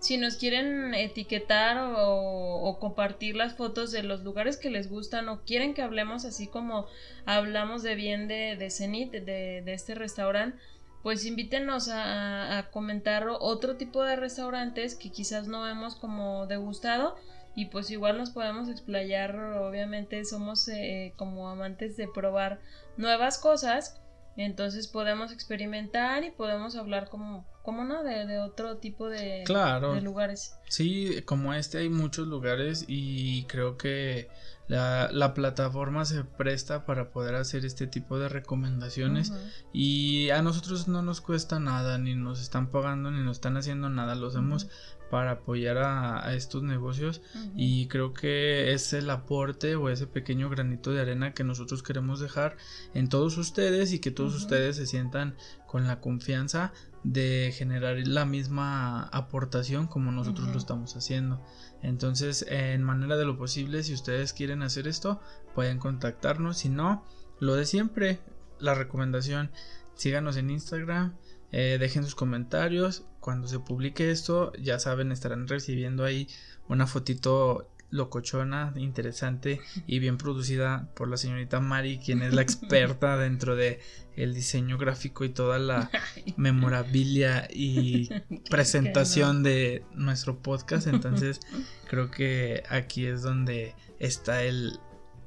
[0.00, 5.28] Si nos quieren etiquetar o, o compartir las fotos de los lugares que les gustan
[5.28, 6.86] o quieren que hablemos así como
[7.26, 10.58] hablamos de bien de, de Zenit, de, de este restaurante,
[11.02, 17.14] pues invítenos a, a comentar otro tipo de restaurantes que quizás no hemos como degustado
[17.54, 22.60] y pues igual nos podemos explayar, obviamente somos eh, como amantes de probar
[22.96, 24.00] nuevas cosas,
[24.36, 29.94] entonces podemos experimentar y podemos hablar como, como no, de, de otro tipo de, Claro.
[29.94, 30.54] de lugares.
[30.68, 34.28] Sí, como este hay muchos lugares y creo que
[34.68, 39.32] la, la plataforma se presta para poder hacer este tipo de recomendaciones
[39.72, 43.90] y a nosotros no nos cuesta nada, ni nos están pagando, ni nos están haciendo
[43.90, 44.68] nada, lo hacemos
[45.10, 47.20] para apoyar a, a estos negocios
[47.56, 52.20] y creo que es el aporte o ese pequeño granito de arena que nosotros queremos
[52.20, 52.56] dejar
[52.94, 55.34] en todos ustedes y que todos ustedes se sientan
[55.66, 61.40] con la confianza de generar la misma aportación como nosotros lo estamos haciendo.
[61.82, 65.20] Entonces, en manera de lo posible, si ustedes quieren hacer esto,
[65.54, 66.58] pueden contactarnos.
[66.58, 67.04] Si no,
[67.38, 68.20] lo de siempre,
[68.58, 69.50] la recomendación,
[69.94, 71.16] síganos en Instagram,
[71.52, 73.04] eh, dejen sus comentarios.
[73.20, 76.28] Cuando se publique esto, ya saben, estarán recibiendo ahí
[76.68, 83.16] una fotito locochona, interesante y bien producida por la señorita Mari, quien es la experta
[83.18, 83.80] dentro de
[84.16, 85.90] el diseño gráfico y toda la
[86.36, 88.08] memorabilia y
[88.50, 90.86] presentación de nuestro podcast.
[90.86, 91.40] Entonces,
[91.88, 94.78] creo que aquí es donde está el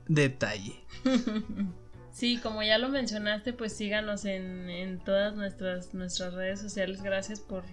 [0.07, 0.85] detalle.
[2.13, 7.01] Sí, como ya lo mencionaste, pues síganos en, en todas nuestras, nuestras redes sociales.
[7.01, 7.63] Gracias por,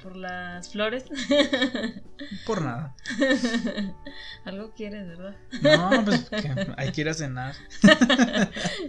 [0.00, 1.04] por las flores.
[2.46, 2.94] Por nada.
[4.44, 5.34] Algo quieres, ¿verdad?
[5.62, 7.54] No, pues que hay que ir a cenar.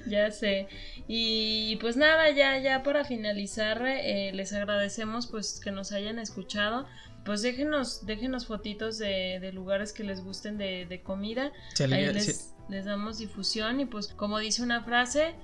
[0.06, 0.68] ya sé.
[1.08, 6.88] Y pues nada, ya, ya para finalizar, eh, les agradecemos pues que nos hayan escuchado.
[7.26, 11.52] Pues déjenos, déjenos fotitos de, de lugares que les gusten de, de comida.
[11.80, 12.12] Ahí
[12.70, 15.36] les damos difusión y pues como dice una frase,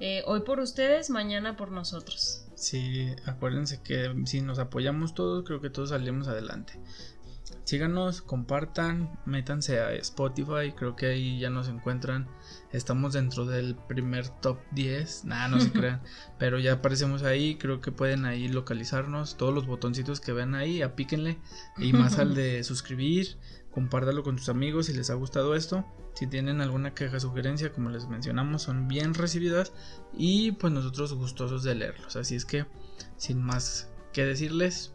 [0.00, 2.44] eh, hoy por ustedes, mañana por nosotros.
[2.54, 6.78] Sí, acuérdense que si nos apoyamos todos, creo que todos salimos adelante.
[7.66, 12.28] Síganos, compartan, métanse a Spotify, creo que ahí ya nos encuentran.
[12.72, 16.00] Estamos dentro del primer top 10, nada, no se crean,
[16.38, 20.80] pero ya aparecemos ahí, creo que pueden ahí localizarnos, todos los botoncitos que vean ahí,
[20.80, 21.38] apíquenle
[21.76, 23.36] y más al de suscribir,
[23.72, 25.84] compártalo con tus amigos si les ha gustado esto.
[26.14, 29.74] Si tienen alguna queja, sugerencia, como les mencionamos, son bien recibidas
[30.14, 32.16] y pues nosotros gustosos de leerlos.
[32.16, 32.64] Así es que,
[33.18, 34.94] sin más que decirles,